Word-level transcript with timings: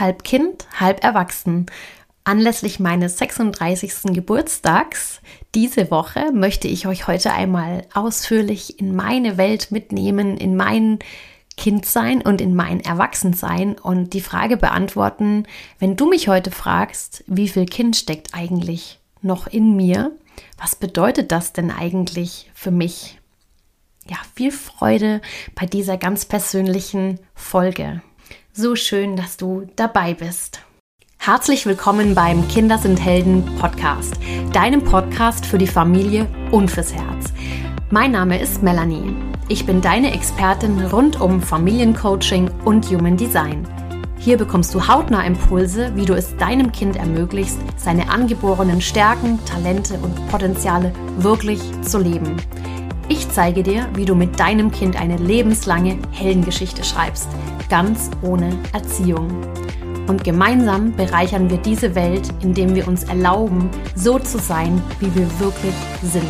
halb 0.00 0.24
Kind, 0.24 0.66
halb 0.78 1.02
erwachsen. 1.02 1.66
Anlässlich 2.24 2.78
meines 2.78 3.16
36. 3.18 4.12
Geburtstags 4.14 5.20
diese 5.54 5.90
Woche 5.90 6.30
möchte 6.32 6.68
ich 6.68 6.86
euch 6.86 7.06
heute 7.06 7.32
einmal 7.32 7.86
ausführlich 7.94 8.78
in 8.78 8.94
meine 8.94 9.38
Welt 9.38 9.70
mitnehmen, 9.70 10.36
in 10.36 10.54
mein 10.54 10.98
Kindsein 11.56 12.22
und 12.22 12.40
in 12.40 12.54
mein 12.54 12.80
Erwachsensein 12.80 13.76
und 13.76 14.12
die 14.12 14.20
Frage 14.20 14.56
beantworten, 14.56 15.44
wenn 15.78 15.96
du 15.96 16.08
mich 16.08 16.28
heute 16.28 16.50
fragst, 16.50 17.24
wie 17.26 17.48
viel 17.48 17.66
Kind 17.66 17.96
steckt 17.96 18.34
eigentlich 18.34 19.00
noch 19.22 19.46
in 19.46 19.74
mir, 19.74 20.12
was 20.56 20.76
bedeutet 20.76 21.32
das 21.32 21.52
denn 21.52 21.70
eigentlich 21.70 22.50
für 22.54 22.70
mich? 22.70 23.18
Ja, 24.08 24.16
viel 24.34 24.52
Freude 24.52 25.20
bei 25.54 25.66
dieser 25.66 25.96
ganz 25.96 26.24
persönlichen 26.24 27.18
Folge. 27.34 28.02
So 28.60 28.74
schön, 28.74 29.14
dass 29.14 29.36
du 29.36 29.68
dabei 29.76 30.14
bist. 30.14 30.62
Herzlich 31.16 31.64
willkommen 31.64 32.16
beim 32.16 32.48
Kinder 32.48 32.76
sind 32.76 32.96
Helden 32.96 33.44
Podcast, 33.60 34.16
deinem 34.52 34.82
Podcast 34.82 35.46
für 35.46 35.58
die 35.58 35.68
Familie 35.68 36.26
und 36.50 36.68
fürs 36.68 36.92
Herz. 36.92 37.32
Mein 37.92 38.10
Name 38.10 38.40
ist 38.40 38.64
Melanie. 38.64 39.14
Ich 39.48 39.64
bin 39.64 39.80
deine 39.80 40.12
Expertin 40.12 40.86
rund 40.86 41.20
um 41.20 41.40
Familiencoaching 41.40 42.50
und 42.64 42.84
Human 42.90 43.16
Design. 43.16 43.64
Hier 44.18 44.36
bekommst 44.36 44.74
du 44.74 44.88
hautnah 44.88 45.24
Impulse, 45.24 45.92
wie 45.94 46.04
du 46.04 46.14
es 46.14 46.36
deinem 46.36 46.72
Kind 46.72 46.96
ermöglichst, 46.96 47.60
seine 47.76 48.10
angeborenen 48.10 48.80
Stärken, 48.80 49.38
Talente 49.44 49.94
und 50.00 50.16
Potenziale 50.30 50.92
wirklich 51.18 51.60
zu 51.82 52.00
leben. 52.00 52.34
Ich 53.10 53.28
zeige 53.30 53.62
dir, 53.62 53.88
wie 53.94 54.04
du 54.04 54.14
mit 54.14 54.38
deinem 54.38 54.70
Kind 54.70 55.00
eine 55.00 55.16
lebenslange 55.16 55.98
Heldengeschichte 56.12 56.84
schreibst 56.84 57.28
ganz 57.68 58.10
ohne 58.22 58.58
Erziehung. 58.72 59.28
Und 60.08 60.24
gemeinsam 60.24 60.96
bereichern 60.96 61.50
wir 61.50 61.58
diese 61.58 61.94
Welt, 61.94 62.28
indem 62.42 62.74
wir 62.74 62.88
uns 62.88 63.04
erlauben, 63.04 63.70
so 63.94 64.18
zu 64.18 64.38
sein, 64.38 64.82
wie 65.00 65.14
wir 65.14 65.40
wirklich 65.40 65.74
sind. 66.02 66.24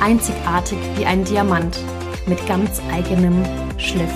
Einzigartig 0.00 0.78
wie 0.96 1.06
ein 1.06 1.24
Diamant 1.24 1.78
mit 2.26 2.44
ganz 2.46 2.82
eigenem 2.90 3.44
Schliff. 3.78 4.12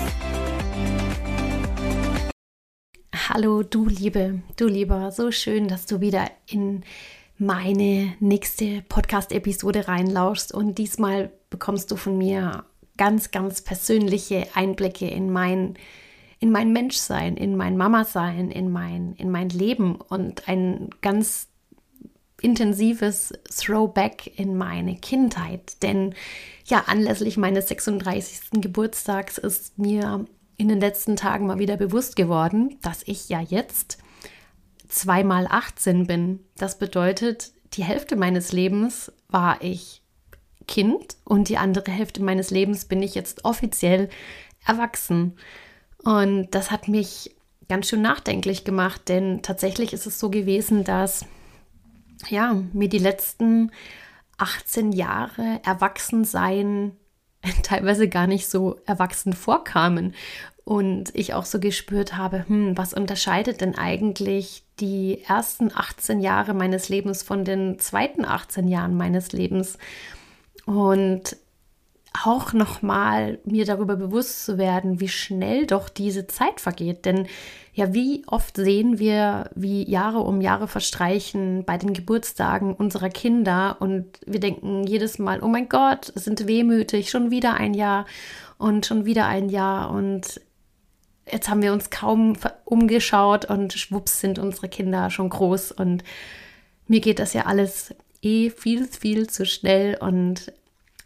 Hallo, 3.29 3.63
du 3.63 3.85
Liebe, 3.87 4.41
du 4.57 4.67
Lieber, 4.67 5.11
so 5.11 5.31
schön, 5.31 5.67
dass 5.67 5.85
du 5.85 6.01
wieder 6.01 6.29
in 6.47 6.83
meine 7.37 8.15
nächste 8.19 8.83
Podcast-Episode 8.89 9.87
reinlauschst 9.87 10.53
und 10.53 10.77
diesmal 10.77 11.31
bekommst 11.49 11.91
du 11.91 11.95
von 11.95 12.17
mir 12.17 12.65
ganz, 12.97 13.31
ganz 13.31 13.61
persönliche 13.61 14.47
Einblicke 14.55 15.07
in 15.07 15.31
mein 15.31 15.75
in 16.39 16.51
mein 16.51 16.71
Menschsein, 16.71 17.35
in 17.35 17.57
mein 17.57 17.75
Mama-Sein, 17.75 18.49
in 18.49 18.71
mein, 18.71 19.13
in 19.15 19.29
mein 19.29 19.49
Leben 19.49 19.95
und 19.95 20.47
ein 20.47 20.89
ganz 21.01 21.49
intensives 22.41 23.33
Throwback 23.53 24.39
in 24.39 24.55
meine 24.57 24.95
Kindheit. 24.95 25.83
Denn 25.83 26.15
ja, 26.65 26.85
anlässlich 26.87 27.37
meines 27.37 27.67
36. 27.67 28.61
Geburtstags 28.61 29.37
ist 29.37 29.77
mir 29.77 30.25
in 30.55 30.69
den 30.69 30.79
letzten 30.79 31.17
Tagen 31.17 31.47
mal 31.47 31.59
wieder 31.59 31.75
bewusst 31.75 32.15
geworden, 32.15 32.77
dass 32.81 33.03
ich 33.05 33.27
ja 33.27 33.41
jetzt 33.41 33.97
zweimal 34.87 35.47
18 35.49 36.07
bin. 36.07 36.39
Das 36.57 36.77
bedeutet, 36.77 37.51
die 37.73 37.83
Hälfte 37.83 38.15
meines 38.15 38.51
Lebens 38.51 39.11
war 39.27 39.61
ich 39.61 39.98
Kind 40.69 41.17
und 41.23 41.49
die 41.49 41.57
andere 41.57 41.89
Hälfte 41.89 42.21
meines 42.21 42.51
Lebens 42.51 42.85
bin 42.85 43.01
ich 43.01 43.15
jetzt 43.15 43.43
offiziell 43.43 44.07
erwachsen. 44.63 45.35
Und 46.03 46.49
das 46.51 46.69
hat 46.69 46.87
mich 46.87 47.35
ganz 47.67 47.89
schön 47.89 48.03
nachdenklich 48.03 48.65
gemacht, 48.65 49.09
denn 49.09 49.41
tatsächlich 49.41 49.93
ist 49.93 50.05
es 50.05 50.19
so 50.19 50.29
gewesen, 50.29 50.83
dass 50.83 51.25
ja, 52.29 52.61
mir 52.71 52.87
die 52.87 52.99
letzten 52.99 53.71
18 54.37 54.91
Jahre 54.91 55.59
Erwachsensein 55.65 56.91
teilweise 57.63 58.07
gar 58.07 58.27
nicht 58.27 58.47
so 58.47 58.75
erwachsen 58.85 59.33
vorkamen. 59.33 60.13
Und 60.65 61.09
ich 61.15 61.33
auch 61.33 61.45
so 61.45 61.59
gespürt 61.59 62.15
habe, 62.15 62.47
hm, 62.47 62.77
was 62.77 62.93
unterscheidet 62.93 63.61
denn 63.61 63.75
eigentlich 63.75 64.63
die 64.79 65.23
ersten 65.23 65.71
18 65.73 66.19
Jahre 66.19 66.53
meines 66.53 66.89
Lebens 66.89 67.23
von 67.23 67.43
den 67.43 67.79
zweiten 67.79 68.23
18 68.23 68.67
Jahren 68.67 68.95
meines 68.95 69.31
Lebens? 69.31 69.79
Und 70.69 71.35
auch 72.23 72.53
nochmal 72.53 73.39
mir 73.43 73.65
darüber 73.65 73.95
bewusst 73.95 74.45
zu 74.45 74.59
werden, 74.59 74.99
wie 74.99 75.07
schnell 75.07 75.65
doch 75.65 75.89
diese 75.89 76.27
Zeit 76.27 76.61
vergeht. 76.61 77.05
Denn 77.05 77.25
ja, 77.73 77.91
wie 77.95 78.23
oft 78.27 78.55
sehen 78.55 78.99
wir, 78.99 79.49
wie 79.55 79.89
Jahre 79.89 80.19
um 80.19 80.41
Jahre 80.41 80.67
verstreichen 80.67 81.63
bei 81.65 81.79
den 81.79 81.93
Geburtstagen 81.93 82.75
unserer 82.75 83.09
Kinder 83.09 83.77
und 83.79 84.05
wir 84.27 84.39
denken 84.39 84.83
jedes 84.83 85.17
Mal, 85.17 85.41
oh 85.41 85.47
mein 85.47 85.69
Gott, 85.69 86.11
sind 86.13 86.45
wehmütig, 86.47 87.09
schon 87.09 87.31
wieder 87.31 87.55
ein 87.55 87.73
Jahr 87.73 88.05
und 88.59 88.85
schon 88.85 89.05
wieder 89.05 89.25
ein 89.25 89.49
Jahr. 89.49 89.89
Und 89.89 90.39
jetzt 91.31 91.49
haben 91.49 91.63
wir 91.63 91.73
uns 91.73 91.89
kaum 91.89 92.37
umgeschaut 92.63 93.45
und 93.45 93.73
schwupps 93.73 94.19
sind 94.19 94.37
unsere 94.37 94.69
Kinder 94.69 95.09
schon 95.09 95.29
groß. 95.29 95.71
Und 95.71 96.03
mir 96.85 96.99
geht 96.99 97.17
das 97.17 97.33
ja 97.33 97.47
alles 97.47 97.95
eh 98.21 98.49
viel, 98.49 98.87
viel 98.87 99.27
zu 99.27 99.45
schnell. 99.45 99.97
Und 99.99 100.51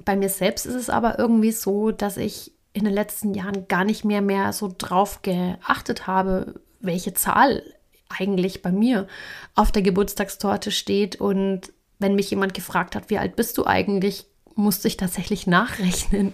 bei 0.06 0.16
mir 0.16 0.30
selbst 0.30 0.66
ist 0.66 0.75
es 0.75 0.90
aber 0.90 1.19
irgendwie 1.19 1.52
so, 1.52 1.91
dass 1.91 2.18
ich 2.18 2.52
in 2.74 2.86
den 2.86 2.94
letzten 2.94 3.34
Jahren 3.34 3.68
gar 3.68 3.84
nicht 3.84 4.03
mehr 4.03 4.22
mehr 4.22 4.52
so 4.52 4.74
drauf 4.75 5.22
geachtet 5.22 6.08
habe, 6.08 6.59
welche 6.80 7.14
Zahl 7.14 7.64
eigentlich 8.09 8.62
bei 8.62 8.72
mir 8.72 9.08
auf 9.56 9.72
der 9.72 9.81
Geburtstagstorte 9.81 10.72
steht. 10.72 11.16
Und 11.16 11.72
wenn 12.00 12.16
mich 12.16 12.30
jemand 12.30 12.53
gefragt 12.53 12.96
hat, 12.96 13.09
wie 13.09 13.18
alt 13.18 13.36
bist 13.36 13.58
du 13.58 13.66
eigentlich, 13.66 14.25
musste 14.56 14.88
ich 14.88 14.97
tatsächlich 14.97 15.47
nachrechnen. 15.47 16.34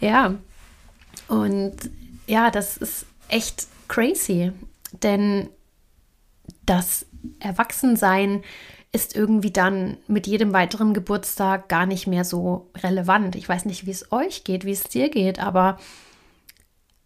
Ja. 0.00 0.34
Und 1.28 1.76
ja, 2.26 2.50
das 2.50 2.76
ist 2.76 3.06
echt 3.28 3.66
crazy, 3.88 4.52
denn 5.02 5.48
das 6.64 7.06
Erwachsensein 7.40 8.42
ist 8.96 9.14
irgendwie 9.14 9.50
dann 9.50 9.98
mit 10.08 10.26
jedem 10.26 10.54
weiteren 10.54 10.94
Geburtstag 10.94 11.68
gar 11.68 11.84
nicht 11.84 12.06
mehr 12.06 12.24
so 12.24 12.70
relevant. 12.78 13.36
Ich 13.36 13.46
weiß 13.46 13.66
nicht, 13.66 13.84
wie 13.84 13.90
es 13.90 14.10
euch 14.10 14.42
geht, 14.42 14.64
wie 14.64 14.72
es 14.72 14.84
dir 14.84 15.10
geht, 15.10 15.38
aber 15.38 15.76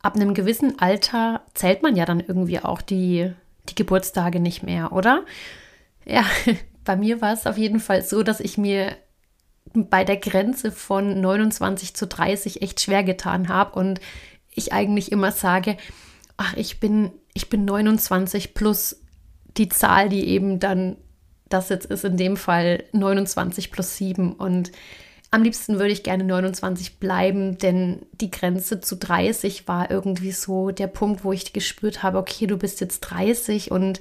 ab 0.00 0.15
einem 0.15 0.33
gewissen 0.33 0.79
Alter 0.79 1.43
zählt 1.53 1.83
man 1.83 1.97
ja 1.97 2.05
dann 2.05 2.21
irgendwie 2.21 2.61
auch 2.61 2.81
die, 2.81 3.33
die 3.69 3.75
Geburtstage 3.75 4.39
nicht 4.39 4.62
mehr, 4.62 4.93
oder? 4.93 5.25
Ja, 6.05 6.25
bei 6.84 6.95
mir 6.95 7.21
war 7.21 7.33
es 7.33 7.45
auf 7.49 7.59
jeden 7.59 7.81
Fall 7.81 8.03
so, 8.03 8.23
dass 8.23 8.39
ich 8.39 8.56
mir 8.56 8.97
bei 9.75 10.05
der 10.05 10.17
Grenze 10.17 10.71
von 10.71 11.21
29 11.21 11.95
zu 11.95 12.06
30 12.06 12.62
echt 12.62 12.81
schwer 12.81 13.03
getan 13.03 13.49
habe 13.49 13.77
und 13.77 14.00
ich 14.49 14.73
eigentlich 14.73 15.11
immer 15.11 15.33
sage, 15.33 15.77
ach, 16.37 16.56
ich 16.56 16.79
bin, 16.79 17.11
ich 17.34 17.50
bin 17.50 17.65
29 17.65 18.55
plus 18.55 19.00
die 19.56 19.69
Zahl, 19.69 20.09
die 20.09 20.29
eben 20.29 20.61
dann 20.61 20.97
das 21.50 21.69
jetzt 21.69 21.87
ist 21.87 22.05
in 22.05 22.16
dem 22.16 22.37
Fall 22.37 22.84
29 22.93 23.71
plus 23.71 23.97
7 23.97 24.33
und 24.33 24.72
am 25.33 25.44
liebsten 25.44 25.75
würde 25.78 25.93
ich 25.93 26.03
gerne 26.03 26.25
29 26.25 26.99
bleiben, 26.99 27.56
denn 27.59 28.05
die 28.12 28.33
Grenze 28.33 28.81
zu 28.81 28.97
30 28.97 29.69
war 29.69 29.91
irgendwie 29.91 30.33
so 30.33 30.72
der 30.72 30.88
Punkt, 30.88 31.22
wo 31.22 31.33
ich 31.33 31.53
gespürt 31.53 32.03
habe, 32.03 32.19
okay, 32.19 32.49
du 32.49 32.56
bist 32.56 32.81
jetzt 32.81 33.00
30 33.00 33.71
und 33.71 34.00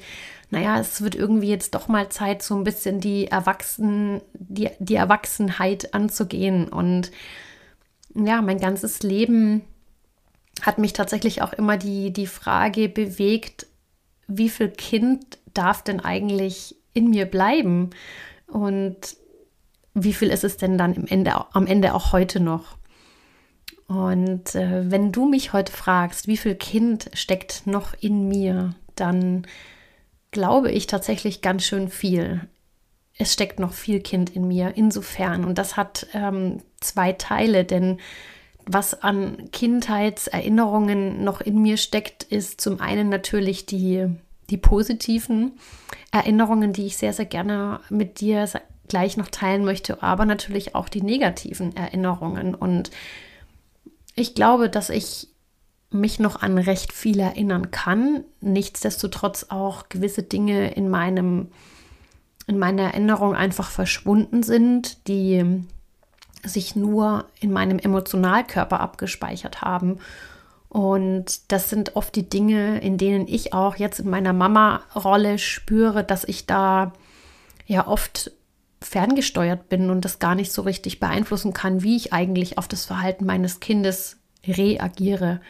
naja, 0.49 0.79
es 0.79 1.01
wird 1.01 1.13
irgendwie 1.13 1.49
jetzt 1.49 1.75
doch 1.75 1.87
mal 1.87 2.09
Zeit, 2.09 2.41
so 2.41 2.55
ein 2.55 2.63
bisschen 2.63 2.99
die 2.99 3.27
Erwachsen, 3.27 4.21
die, 4.33 4.69
die 4.79 4.95
Erwachsenheit 4.95 5.93
anzugehen. 5.93 6.67
Und 6.67 7.11
ja, 8.15 8.41
mein 8.41 8.59
ganzes 8.59 9.03
Leben 9.03 9.61
hat 10.63 10.79
mich 10.79 10.93
tatsächlich 10.93 11.43
auch 11.43 11.53
immer 11.53 11.77
die, 11.77 12.11
die 12.11 12.25
Frage 12.25 12.89
bewegt, 12.89 13.67
wie 14.27 14.49
viel 14.49 14.69
Kind 14.69 15.37
darf 15.53 15.83
denn 15.83 15.99
eigentlich 15.99 16.75
in 16.93 17.09
mir 17.09 17.25
bleiben? 17.25 17.89
Und 18.47 19.17
wie 19.93 20.13
viel 20.13 20.29
ist 20.29 20.43
es 20.43 20.57
denn 20.57 20.77
dann 20.77 21.07
Ende, 21.07 21.33
am 21.53 21.67
Ende 21.67 21.93
auch 21.93 22.11
heute 22.11 22.39
noch? 22.39 22.77
Und 23.87 24.53
äh, 24.53 24.91
wenn 24.91 25.11
du 25.11 25.27
mich 25.27 25.51
heute 25.51 25.71
fragst, 25.71 26.27
wie 26.27 26.37
viel 26.37 26.55
Kind 26.55 27.09
steckt 27.13 27.65
noch 27.65 27.95
in 27.99 28.27
mir, 28.27 28.75
dann 28.95 29.47
glaube 30.31 30.71
ich 30.71 30.85
tatsächlich 30.85 31.41
ganz 31.41 31.63
schön 31.63 31.89
viel. 31.89 32.47
Es 33.17 33.33
steckt 33.33 33.59
noch 33.59 33.73
viel 33.73 33.99
Kind 33.99 34.29
in 34.29 34.47
mir, 34.47 34.77
insofern. 34.77 35.43
Und 35.43 35.57
das 35.57 35.75
hat 35.75 36.07
ähm, 36.13 36.61
zwei 36.79 37.13
Teile, 37.13 37.65
denn 37.65 37.97
was 38.65 39.01
an 39.01 39.49
Kindheitserinnerungen 39.51 41.23
noch 41.23 41.41
in 41.41 41.59
mir 41.59 41.77
steckt, 41.77 42.23
ist 42.23 42.61
zum 42.61 42.79
einen 42.79 43.09
natürlich 43.09 43.65
die 43.65 44.07
die 44.49 44.57
positiven 44.57 45.53
Erinnerungen, 46.11 46.73
die 46.73 46.87
ich 46.87 46.97
sehr, 46.97 47.13
sehr 47.13 47.25
gerne 47.25 47.79
mit 47.89 48.19
dir 48.19 48.47
gleich 48.87 49.17
noch 49.17 49.29
teilen 49.29 49.63
möchte, 49.63 50.01
aber 50.03 50.25
natürlich 50.25 50.75
auch 50.75 50.89
die 50.89 51.01
negativen 51.01 51.75
Erinnerungen. 51.75 52.55
Und 52.55 52.91
ich 54.15 54.35
glaube, 54.35 54.69
dass 54.69 54.89
ich 54.89 55.27
mich 55.91 56.19
noch 56.19 56.41
an 56.41 56.57
recht 56.57 56.93
viel 56.93 57.19
erinnern 57.19 57.71
kann, 57.71 58.23
nichtsdestotrotz 58.41 59.47
auch 59.49 59.89
gewisse 59.89 60.23
Dinge 60.23 60.71
in 60.71 60.89
meinem 60.89 61.47
in 62.47 62.57
meiner 62.57 62.81
Erinnerung 62.81 63.35
einfach 63.35 63.69
verschwunden 63.69 64.41
sind, 64.41 65.07
die 65.07 65.63
sich 66.43 66.75
nur 66.75 67.25
in 67.39 67.51
meinem 67.51 67.77
Emotionalkörper 67.77 68.79
abgespeichert 68.79 69.61
haben. 69.61 69.99
Und 70.69 71.51
das 71.51 71.69
sind 71.69 71.95
oft 71.95 72.15
die 72.15 72.29
Dinge, 72.29 72.79
in 72.79 72.97
denen 72.97 73.27
ich 73.27 73.53
auch 73.53 73.75
jetzt 73.75 73.99
in 73.99 74.09
meiner 74.09 74.33
Mama-Rolle 74.33 75.39
spüre, 75.39 76.03
dass 76.03 76.23
ich 76.23 76.45
da 76.45 76.93
ja 77.65 77.87
oft 77.87 78.31
ferngesteuert 78.81 79.67
bin 79.67 79.89
und 79.89 80.05
das 80.05 80.19
gar 80.19 80.35
nicht 80.35 80.51
so 80.51 80.61
richtig 80.61 80.99
beeinflussen 80.99 81.53
kann, 81.53 81.83
wie 81.83 81.95
ich 81.95 82.13
eigentlich 82.13 82.57
auf 82.57 82.67
das 82.67 82.85
Verhalten 82.85 83.25
meines 83.25 83.59
Kindes 83.59 84.17
reagiere. 84.45 85.41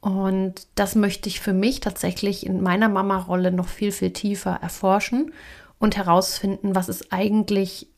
Und 0.00 0.66
das 0.74 0.94
möchte 0.94 1.28
ich 1.28 1.40
für 1.40 1.54
mich 1.54 1.80
tatsächlich 1.80 2.46
in 2.46 2.62
meiner 2.62 2.88
Mama-Rolle 2.88 3.50
noch 3.50 3.68
viel, 3.68 3.90
viel 3.90 4.12
tiefer 4.12 4.58
erforschen 4.62 5.32
und 5.78 5.96
herausfinden, 5.96 6.74
was 6.74 6.88
ist 6.88 7.12
eigentlich 7.12 7.88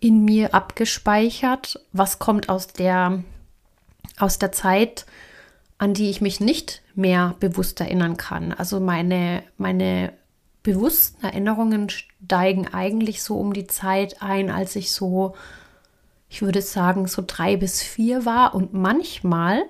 in 0.00 0.24
mir 0.24 0.54
abgespeichert, 0.54 1.80
was 1.92 2.18
kommt 2.18 2.48
aus 2.48 2.68
der, 2.68 3.22
aus 4.18 4.38
der 4.38 4.50
Zeit, 4.50 5.06
an 5.84 5.92
die 5.92 6.08
ich 6.08 6.22
mich 6.22 6.40
nicht 6.40 6.80
mehr 6.94 7.34
bewusst 7.40 7.78
erinnern 7.78 8.16
kann. 8.16 8.52
Also 8.52 8.80
meine, 8.80 9.42
meine 9.58 10.14
bewussten 10.62 11.22
Erinnerungen 11.26 11.90
steigen 11.90 12.66
eigentlich 12.72 13.22
so 13.22 13.36
um 13.36 13.52
die 13.52 13.66
Zeit 13.66 14.22
ein, 14.22 14.50
als 14.50 14.76
ich 14.76 14.92
so, 14.92 15.34
ich 16.30 16.40
würde 16.40 16.62
sagen, 16.62 17.06
so 17.06 17.22
drei 17.26 17.58
bis 17.58 17.82
vier 17.82 18.24
war. 18.24 18.54
Und 18.54 18.72
manchmal 18.72 19.64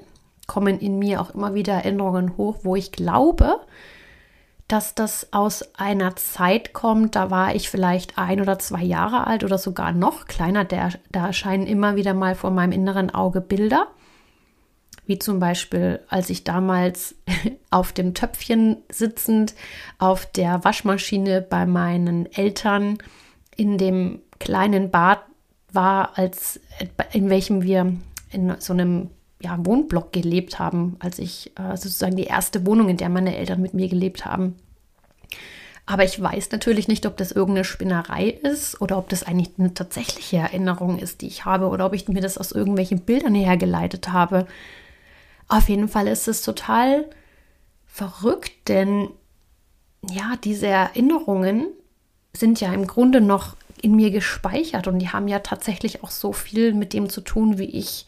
kommen 0.47 0.79
in 0.79 1.01
mir 1.01 1.21
auch 1.21 1.35
immer 1.35 1.55
wieder 1.55 1.73
Erinnerungen 1.73 2.37
hoch, 2.37 2.59
wo 2.63 2.77
ich 2.77 2.93
glaube, 2.93 3.59
dass 4.69 4.95
das 4.95 5.33
aus 5.33 5.75
einer 5.75 6.15
Zeit 6.15 6.73
kommt, 6.75 7.17
da 7.17 7.33
war 7.33 7.57
ich 7.57 7.69
vielleicht 7.69 8.19
ein 8.19 8.41
oder 8.41 8.61
zwei 8.61 8.85
Jahre 8.85 9.27
alt 9.27 9.43
oder 9.43 9.59
sogar 9.59 9.91
noch 9.91 10.27
kleiner. 10.27 10.65
Da 10.65 10.91
erscheinen 11.13 11.67
immer 11.67 11.97
wieder 11.97 12.15
mal 12.15 12.37
vor 12.37 12.53
meinem 12.53 12.73
inneren 12.73 13.13
Auge 13.13 13.41
Bilder, 13.41 13.89
wie 15.07 15.19
zum 15.19 15.39
Beispiel, 15.39 16.01
als 16.09 16.31
ich 16.31 16.45
damals 16.45 17.15
auf 17.71 17.93
dem 17.93 18.15
Töpfchen 18.15 18.79
sitzend 18.91 19.55
auf 19.99 20.27
der 20.27 20.65
Waschmaschine 20.65 21.43
bei 21.43 21.67
meinen 21.67 22.31
Eltern 22.33 22.99
in 23.57 23.79
dem 23.79 24.21
kleinen 24.39 24.91
Bad 24.91 25.21
war, 25.73 26.19
als 26.19 26.61
in 27.13 27.31
welchem 27.31 27.63
wir 27.63 27.95
in 28.31 28.55
so 28.59 28.73
einem 28.73 29.11
ja, 29.41 29.59
Wohnblock 29.65 30.13
gelebt 30.13 30.59
haben, 30.59 30.97
als 31.01 31.19
ich 31.19 31.53
äh, 31.59 31.77
sozusagen 31.77 32.17
die 32.17 32.25
erste 32.25 32.67
Wohnung, 32.67 32.89
in 32.89 32.97
der 32.97 33.09
meine 33.09 33.37
Eltern 33.37 33.61
mit 33.61 33.75
mir 33.75 33.89
gelebt 33.89 34.25
haben. 34.25 34.57
Aber 35.87 36.05
ich 36.05 36.21
weiß 36.21 36.51
natürlich 36.51 36.89
nicht, 36.89 37.05
ob 37.05 37.19
das 37.19 37.31
irgendeine 37.31 37.65
Spinnerei 37.65 38.29
ist 38.29 38.81
oder 38.81 38.97
ob 38.97 39.11
das 39.11 39.23
eigentlich 39.23 39.51
eine 39.59 39.75
tatsächliche 39.75 40.39
Erinnerung 40.39 40.99
ist, 40.99 41.21
die 41.21 41.27
ich 41.27 41.45
habe 41.45 41.69
oder 41.69 41.85
ob 41.85 41.93
ich 41.93 42.09
mir 42.09 42.23
das 42.23 42.39
aus 42.39 42.53
irgendwelchen 42.53 43.01
Bildern 43.01 43.35
hergeleitet 43.35 44.11
habe. 44.11 44.47
Auf 45.49 45.69
jeden 45.69 45.89
Fall 45.89 46.09
ist 46.09 46.29
es 46.29 46.43
total 46.43 47.09
verrückt, 47.87 48.69
denn 48.69 49.09
ja, 50.11 50.35
diese 50.43 50.67
Erinnerungen 50.67 51.67
sind 52.33 52.61
ja 52.61 52.73
im 52.73 52.87
Grunde 52.87 53.21
noch 53.21 53.57
in 53.81 53.95
mir 53.95 54.11
gespeichert 54.11 54.89
und 54.89 54.99
die 54.99 55.11
haben 55.11 55.29
ja 55.29 55.41
tatsächlich 55.41 56.03
auch 56.03 56.11
so 56.11 56.33
viel 56.33 56.73
mit 56.73 56.93
dem 56.93 57.09
zu 57.09 57.21
tun, 57.21 57.59
wie 57.59 57.65
ich 57.65 58.07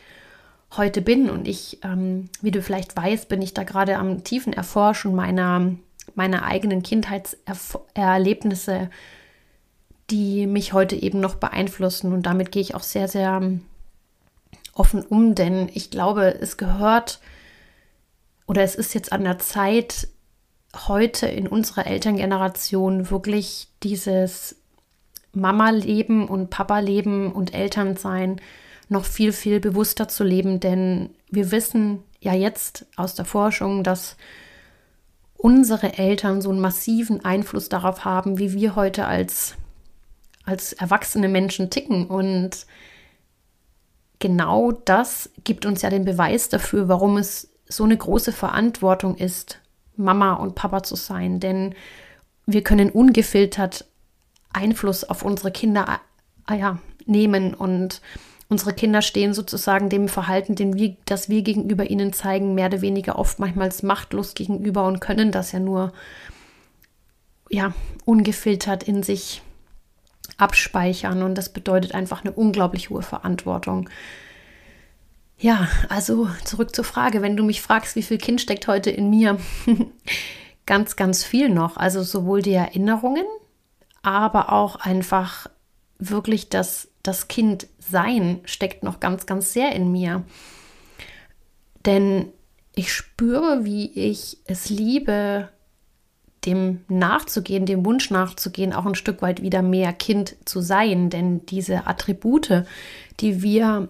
heute 0.77 1.03
bin. 1.03 1.31
Und 1.31 1.47
ich, 1.47 1.79
ähm, 1.85 2.29
wie 2.41 2.51
du 2.51 2.63
vielleicht 2.63 2.97
weißt, 2.97 3.29
bin 3.29 3.43
ich 3.43 3.55
da 3.55 3.65
gerade 3.65 3.99
am 3.99 4.25
tiefen 4.25 4.53
Erforschen 4.53 5.15
meiner, 5.15 5.73
meiner 6.15 6.45
eigenen 6.45 6.83
Kindheitserlebnisse, 6.83 8.91
die 10.11 10.47
mich 10.47 10.73
heute 10.73 10.97
eben 10.97 11.21
noch 11.21 11.37
beeinflussen. 11.37 12.13
Und 12.13 12.25
damit 12.25 12.53
gehe 12.53 12.63
ich 12.63 12.75
auch 12.75 12.83
sehr, 12.83 13.09
sehr 13.09 13.41
offen 14.77 15.03
um, 15.03 15.35
denn 15.35 15.71
ich 15.73 15.91
glaube, 15.91 16.39
es 16.41 16.57
gehört 16.57 17.21
oder 18.47 18.63
es 18.63 18.75
ist 18.75 18.95
jetzt 18.95 19.13
an 19.13 19.25
der 19.25 19.39
Zeit, 19.39 20.09
heute 20.89 21.27
in 21.27 21.49
unserer 21.49 21.87
Elterngeneration 21.87 23.11
wirklich 23.11 23.69
dieses 23.83 24.57
Mama-Leben 25.33 26.29
und 26.29 26.51
Papa-Leben 26.51 27.33
und 27.33 27.55
Elternsein 27.55 28.41
noch 28.89 29.05
viel, 29.05 29.33
viel 29.33 29.59
bewusster 29.59 30.09
zu 30.09 30.23
leben, 30.23 30.61
denn 30.61 31.11
wir 31.31 31.51
wissen 31.51 32.03
ja 32.21 32.35
jetzt 32.35 32.87
aus 32.97 33.15
der 33.15 33.25
Forschung, 33.25 33.83
dass 33.83 34.17
unsere 35.37 35.99
Eltern 35.99 36.41
so 36.41 36.51
einen 36.51 36.61
massiven 36.61 37.25
Einfluss 37.25 37.69
darauf 37.69 38.05
haben, 38.05 38.39
wie 38.39 38.53
wir 38.53 38.77
heute 38.77 39.07
als, 39.07 39.55
als 40.45 40.73
erwachsene 40.73 41.29
Menschen 41.29 41.71
ticken. 41.71 42.07
Und 42.07 42.67
genau 44.19 44.73
das 44.73 45.31
gibt 45.45 45.67
uns 45.67 45.83
ja 45.83 45.91
den 45.91 46.05
Beweis 46.05 46.49
dafür, 46.49 46.89
warum 46.89 47.17
es 47.17 47.51
so 47.69 47.85
eine 47.85 47.97
große 47.97 48.33
Verantwortung 48.33 49.17
ist, 49.17 49.61
Mama 49.97 50.35
und 50.35 50.55
Papa 50.55 50.83
zu 50.83 50.97
sein. 50.97 51.41
Denn 51.41 51.75
wir 52.47 52.63
können 52.63 52.91
ungefiltert 52.91 53.87
Einfluss 54.53 55.05
auf 55.05 55.23
unsere 55.23 55.51
Kinder 55.51 56.01
äh, 56.49 56.59
ja, 56.59 56.79
nehmen 57.07 57.55
und 57.55 58.01
Unsere 58.49 58.73
Kinder 58.73 59.03
stehen 59.03 59.35
sozusagen 59.35 59.89
dem 59.89 60.09
Verhalten, 60.09 60.55
den 60.55 60.77
wir, 60.77 60.97
das 61.05 61.29
wir 61.29 61.43
gegenüber 61.43 61.91
ihnen 61.91 62.13
zeigen, 62.13 62.55
mehr 62.55 62.67
oder 62.67 62.81
weniger 62.81 63.19
oft 63.19 63.41
manchmal 63.41 63.73
machtlos 63.83 64.35
gegenüber 64.35 64.87
und 64.87 65.01
können 65.01 65.33
das 65.33 65.51
ja 65.51 65.59
nur 65.59 65.93
ja, 67.51 67.75
ungefiltert 68.05 68.85
in 68.85 69.03
sich 69.03 69.43
abspeichern. 70.37 71.23
Und 71.23 71.37
das 71.37 71.49
bedeutet 71.49 71.95
einfach 71.95 72.25
eine 72.25 72.33
unglaublich 72.33 72.91
hohe 72.91 73.03
Verantwortung. 73.03 73.89
Ja, 75.39 75.69
also 75.89 76.29
zurück 76.45 76.75
zur 76.75 76.85
Frage. 76.85 77.23
Wenn 77.23 77.37
du 77.37 77.45
mich 77.45 77.63
fragst, 77.63 77.97
wie 77.97 78.03
viel 78.03 78.19
Kind 78.19 78.41
steckt 78.41 78.69
heute 78.69 78.91
in 78.91 79.11
mir, 79.11 79.39
ganz, 80.67 80.97
ganz 80.97 81.25
viel 81.25 81.49
noch. 81.49 81.77
Also 81.77 82.03
sowohl 82.03 82.43
die 82.43 82.55
Erinnerungen, 82.55 83.27
aber 84.03 84.53
auch 84.53 84.77
einfach 84.77 85.49
wirklich 85.99 86.49
das 86.49 86.89
das 87.07 87.29
Kind 87.29 87.69
sein 87.79 88.41
steckt 88.45 88.83
noch 88.83 89.01
ganz, 89.01 89.27
ganz 89.27 89.53
sehr 89.53 89.73
in 89.73 89.93
mir. 89.93 90.25
Denn 91.85 92.33
ich 92.75 92.93
spüre, 92.93 93.65
wie 93.65 93.91
ich 93.93 94.39
es 94.47 94.69
liebe, 94.69 95.49
dem 96.47 96.81
nachzugehen, 96.89 97.67
dem 97.67 97.85
Wunsch 97.85 98.11
nachzugehen, 98.11 98.73
auch 98.73 98.87
ein 98.87 98.95
Stück 98.95 99.21
weit 99.23 99.43
wieder 99.43 99.63
mehr 99.63 99.93
Kind 99.93 100.37
zu 100.45 100.61
sein. 100.61 101.11
Denn 101.11 101.45
diese 101.47 101.87
Attribute, 101.87 102.65
die 103.21 103.43
wir 103.43 103.89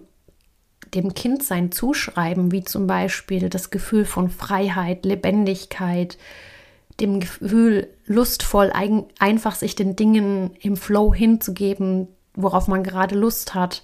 dem 0.93 1.13
Kindsein 1.13 1.71
zuschreiben, 1.71 2.51
wie 2.51 2.63
zum 2.63 2.87
Beispiel 2.87 3.49
das 3.49 3.69
Gefühl 3.69 4.05
von 4.05 4.29
Freiheit, 4.29 5.05
Lebendigkeit, 5.05 6.17
dem 6.99 7.19
Gefühl, 7.19 7.89
lustvoll 8.05 8.71
einfach 9.19 9.55
sich 9.55 9.75
den 9.75 9.95
Dingen 9.95 10.51
im 10.61 10.77
Flow 10.77 11.13
hinzugeben, 11.13 12.07
worauf 12.33 12.67
man 12.67 12.83
gerade 12.83 13.15
Lust 13.15 13.53
hat, 13.53 13.83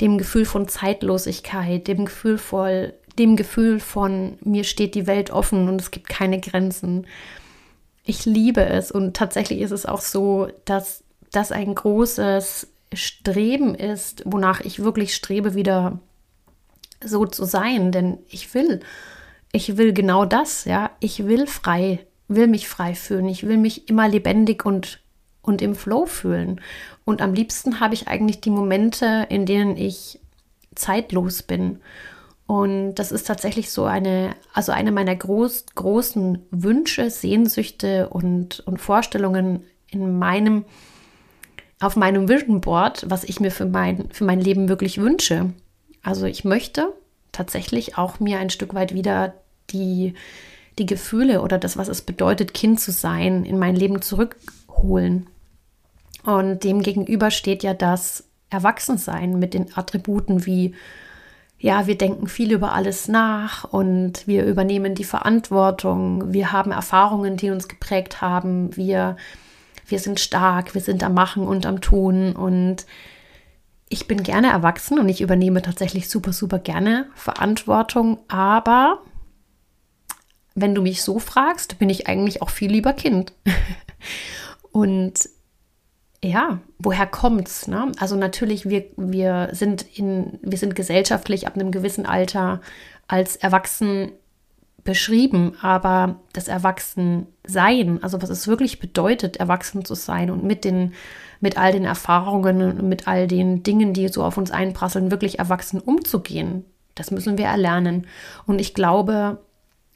dem 0.00 0.18
Gefühl 0.18 0.44
von 0.44 0.68
Zeitlosigkeit, 0.68 1.86
dem 1.86 2.06
Gefühl 2.06 2.38
voll, 2.38 2.94
dem 3.18 3.36
Gefühl 3.36 3.80
von 3.80 4.38
mir 4.42 4.64
steht 4.64 4.94
die 4.94 5.06
Welt 5.06 5.30
offen 5.30 5.68
und 5.68 5.80
es 5.80 5.90
gibt 5.90 6.08
keine 6.08 6.40
Grenzen. 6.40 7.06
Ich 8.10 8.26
liebe 8.26 8.64
es 8.64 8.90
und 8.90 9.14
tatsächlich 9.14 9.60
ist 9.60 9.70
es 9.70 9.86
auch 9.86 10.00
so, 10.00 10.48
dass 10.64 11.04
das 11.30 11.52
ein 11.52 11.76
großes 11.76 12.66
Streben 12.92 13.76
ist, 13.76 14.24
wonach 14.24 14.60
ich 14.62 14.82
wirklich 14.82 15.14
strebe, 15.14 15.54
wieder 15.54 16.00
so 17.04 17.24
zu 17.24 17.44
sein, 17.44 17.92
denn 17.92 18.18
ich 18.28 18.52
will, 18.52 18.80
ich 19.52 19.76
will 19.76 19.92
genau 19.92 20.24
das, 20.24 20.64
ja, 20.64 20.90
ich 20.98 21.24
will 21.28 21.46
frei, 21.46 22.04
will 22.26 22.48
mich 22.48 22.68
frei 22.68 22.96
fühlen, 22.96 23.28
ich 23.28 23.46
will 23.46 23.58
mich 23.58 23.88
immer 23.88 24.08
lebendig 24.08 24.66
und 24.66 24.98
und 25.42 25.62
im 25.62 25.76
Flow 25.76 26.04
fühlen. 26.04 26.60
Und 27.04 27.22
am 27.22 27.32
liebsten 27.32 27.78
habe 27.78 27.94
ich 27.94 28.08
eigentlich 28.08 28.40
die 28.40 28.50
Momente, 28.50 29.24
in 29.30 29.46
denen 29.46 29.76
ich 29.76 30.18
zeitlos 30.74 31.44
bin. 31.44 31.78
Und 32.50 32.96
das 32.96 33.12
ist 33.12 33.28
tatsächlich 33.28 33.70
so 33.70 33.84
eine, 33.84 34.34
also 34.52 34.72
eine 34.72 34.90
meiner 34.90 35.14
groß, 35.14 35.66
großen 35.76 36.44
Wünsche, 36.50 37.08
Sehnsüchte 37.08 38.08
und, 38.08 38.58
und 38.66 38.78
Vorstellungen 38.78 39.62
in 39.86 40.18
meinem, 40.18 40.64
auf 41.78 41.94
meinem 41.94 42.28
Vision 42.28 42.60
Board, 42.60 43.08
was 43.08 43.22
ich 43.22 43.38
mir 43.38 43.52
für 43.52 43.66
mein, 43.66 44.08
für 44.10 44.24
mein 44.24 44.40
Leben 44.40 44.68
wirklich 44.68 44.98
wünsche. 44.98 45.52
Also 46.02 46.26
ich 46.26 46.44
möchte 46.44 46.92
tatsächlich 47.30 47.96
auch 47.96 48.18
mir 48.18 48.40
ein 48.40 48.50
Stück 48.50 48.74
weit 48.74 48.94
wieder 48.94 49.34
die, 49.70 50.14
die 50.76 50.86
Gefühle 50.86 51.42
oder 51.42 51.56
das, 51.56 51.76
was 51.76 51.86
es 51.86 52.02
bedeutet, 52.02 52.52
Kind 52.52 52.80
zu 52.80 52.90
sein, 52.90 53.44
in 53.44 53.60
mein 53.60 53.76
Leben 53.76 54.02
zurückholen. 54.02 55.28
Und 56.24 56.64
dem 56.64 56.82
gegenüber 56.82 57.30
steht 57.30 57.62
ja 57.62 57.74
das 57.74 58.24
Erwachsensein 58.48 59.38
mit 59.38 59.54
den 59.54 59.76
Attributen 59.76 60.46
wie 60.46 60.74
ja, 61.62 61.86
wir 61.86 61.96
denken 61.96 62.26
viel 62.26 62.52
über 62.52 62.72
alles 62.72 63.06
nach 63.06 63.64
und 63.64 64.26
wir 64.26 64.46
übernehmen 64.46 64.94
die 64.94 65.04
Verantwortung. 65.04 66.32
Wir 66.32 66.52
haben 66.52 66.72
Erfahrungen, 66.72 67.36
die 67.36 67.50
uns 67.50 67.68
geprägt 67.68 68.22
haben. 68.22 68.74
Wir, 68.78 69.18
wir 69.86 69.98
sind 69.98 70.20
stark, 70.20 70.72
wir 70.72 70.80
sind 70.80 71.04
am 71.04 71.12
Machen 71.12 71.46
und 71.46 71.66
am 71.66 71.82
Tun. 71.82 72.34
Und 72.34 72.86
ich 73.90 74.08
bin 74.08 74.22
gerne 74.22 74.48
erwachsen 74.48 74.98
und 74.98 75.10
ich 75.10 75.20
übernehme 75.20 75.60
tatsächlich 75.60 76.08
super, 76.08 76.32
super 76.32 76.58
gerne 76.58 77.10
Verantwortung. 77.14 78.20
Aber 78.28 79.02
wenn 80.54 80.74
du 80.74 80.80
mich 80.80 81.02
so 81.02 81.18
fragst, 81.18 81.78
bin 81.78 81.90
ich 81.90 82.06
eigentlich 82.06 82.40
auch 82.40 82.50
viel 82.50 82.70
lieber 82.70 82.94
Kind. 82.94 83.34
und 84.72 85.28
ja, 86.22 86.58
woher 86.78 87.06
kommt's? 87.06 87.66
Ne? 87.66 87.92
Also 87.98 88.16
natürlich, 88.16 88.68
wir, 88.68 88.84
wir 88.96 89.50
sind 89.52 89.86
in, 89.96 90.38
wir 90.42 90.58
sind 90.58 90.76
gesellschaftlich 90.76 91.46
ab 91.46 91.54
einem 91.54 91.70
gewissen 91.70 92.06
Alter 92.06 92.60
als 93.08 93.36
erwachsen 93.36 94.12
beschrieben, 94.84 95.56
aber 95.60 96.20
das 96.32 96.48
Erwachsensein, 96.48 98.02
also 98.02 98.22
was 98.22 98.30
es 98.30 98.48
wirklich 98.48 98.80
bedeutet, 98.80 99.36
erwachsen 99.36 99.84
zu 99.84 99.94
sein 99.94 100.30
und 100.30 100.44
mit 100.44 100.64
den, 100.64 100.94
mit 101.40 101.58
all 101.58 101.72
den 101.72 101.84
Erfahrungen 101.84 102.62
und 102.62 102.88
mit 102.88 103.06
all 103.06 103.26
den 103.26 103.62
Dingen, 103.62 103.92
die 103.92 104.08
so 104.08 104.24
auf 104.24 104.36
uns 104.36 104.50
einprasseln, 104.50 105.10
wirklich 105.10 105.38
erwachsen 105.38 105.80
umzugehen, 105.80 106.64
das 106.94 107.10
müssen 107.10 107.38
wir 107.38 107.46
erlernen. 107.46 108.06
Und 108.46 108.60
ich 108.60 108.74
glaube, 108.74 109.38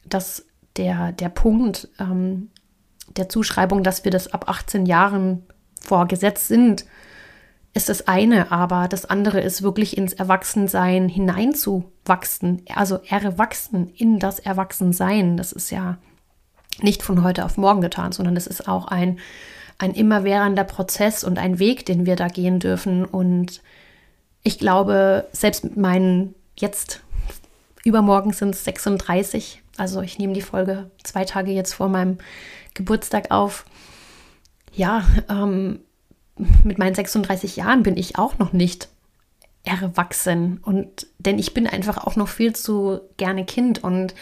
dass 0.07 0.47
der, 0.77 1.13
der 1.13 1.29
Punkt 1.29 1.89
ähm, 1.99 2.51
der 3.17 3.29
Zuschreibung, 3.29 3.83
dass 3.83 4.05
wir 4.05 4.11
das 4.11 4.33
ab 4.33 4.49
18 4.49 4.87
Jahren 4.87 5.45
vorgesetzt 5.85 6.49
sind, 6.49 6.85
ist 7.75 7.89
das 7.89 8.07
eine, 8.07 8.53
aber 8.53 8.87
das 8.89 9.05
andere 9.05 9.41
ist 9.41 9.63
wirklich 9.63 9.99
ins 9.99 10.13
Erwachsensein 10.13 11.09
hineinzuwachsen, 11.09 12.63
also 12.73 13.01
erwachsen 13.09 13.91
in 13.97 14.21
das 14.21 14.39
Erwachsensein. 14.39 15.37
Das 15.37 15.51
ist 15.51 15.71
ja 15.71 15.99
nicht 16.81 17.03
von 17.03 17.25
heute 17.25 17.45
auf 17.45 17.57
morgen 17.57 17.81
getan, 17.81 18.13
sondern 18.13 18.37
das 18.37 18.47
ist 18.47 18.69
auch 18.69 18.87
ein, 18.87 19.19
ein 19.79 19.93
immerwährender 19.93 20.65
Prozess 20.65 21.25
und 21.25 21.39
ein 21.39 21.59
Weg, 21.59 21.85
den 21.85 22.07
wir 22.07 22.15
da 22.15 22.29
gehen 22.29 22.61
dürfen. 22.61 23.05
Und 23.05 23.61
ich 24.45 24.59
glaube, 24.59 25.27
selbst 25.33 25.65
mit 25.65 25.77
meinen 25.77 26.37
jetzt 26.57 27.01
übermorgen 27.85 28.33
sind 28.33 28.55
es 28.55 28.65
36, 28.65 29.63
also 29.77 30.01
ich 30.01 30.19
nehme 30.19 30.33
die 30.33 30.43
Folge 30.43 30.91
zwei 31.03 31.25
Tage 31.25 31.51
jetzt 31.51 31.75
vor 31.75 31.89
meinem 31.89 32.19
Geburtstag 32.75 33.33
auf 33.33 33.65
ja, 34.75 35.05
ähm, 35.29 35.81
mit 36.65 36.79
meinen 36.79 36.95
36 36.95 37.57
Jahren 37.57 37.83
bin 37.83 37.97
ich 37.97 38.19
auch 38.19 38.39
noch 38.39 38.53
nicht 38.53 38.89
erwachsen. 39.65 40.61
Und 40.63 41.07
denn 41.19 41.39
ich 41.39 41.55
bin 41.55 41.67
einfach 41.67 41.99
auch 41.99 42.17
noch 42.17 42.29
viel 42.29 42.55
zu 42.55 43.01
gerne 43.17 43.45
Kind. 43.45 43.83
Und 43.83 44.15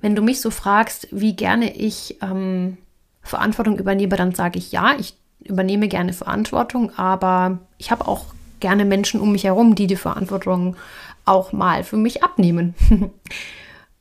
wenn 0.00 0.14
du 0.14 0.22
mich 0.22 0.40
so 0.40 0.50
fragst, 0.50 1.08
wie 1.10 1.34
gerne 1.34 1.74
ich 1.74 2.18
ähm, 2.22 2.76
Verantwortung 3.22 3.78
übernehme, 3.78 4.16
dann 4.16 4.34
sage 4.34 4.58
ich 4.58 4.72
ja, 4.72 4.94
ich 4.98 5.16
übernehme 5.40 5.88
gerne 5.88 6.12
Verantwortung, 6.12 6.92
aber 6.96 7.58
ich 7.78 7.90
habe 7.90 8.06
auch 8.06 8.26
gerne 8.60 8.84
Menschen 8.84 9.20
um 9.20 9.32
mich 9.32 9.44
herum, 9.44 9.74
die 9.74 9.86
die 9.86 9.96
Verantwortung 9.96 10.76
auch 11.24 11.52
mal 11.52 11.82
für 11.82 11.96
mich 11.96 12.22
abnehmen, 12.22 12.74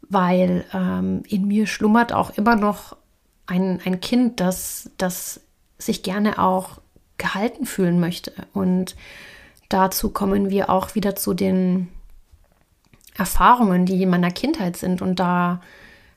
weil 0.10 0.66
ähm, 0.74 1.24
in 1.28 1.48
mir 1.48 1.66
schlummert 1.66 2.12
auch 2.12 2.32
immer 2.32 2.56
noch 2.56 2.98
ein, 3.46 3.80
ein 3.86 4.02
Kind, 4.02 4.40
das, 4.40 4.92
das 4.98 5.42
sich 5.80 6.04
gerne 6.04 6.38
auch 6.38 6.80
gehalten 7.18 7.66
fühlen 7.66 8.00
möchte. 8.00 8.34
Und 8.54 8.96
dazu 9.70 10.10
kommen 10.10 10.50
wir 10.50 10.70
auch 10.70 10.94
wieder 10.94 11.16
zu 11.16 11.34
den 11.34 11.90
Erfahrungen, 13.18 13.86
die 13.86 14.04
in 14.04 14.10
meiner 14.10 14.32
Kindheit 14.32 14.78
sind. 14.78 15.02
Und 15.02 15.20
da 15.20 15.62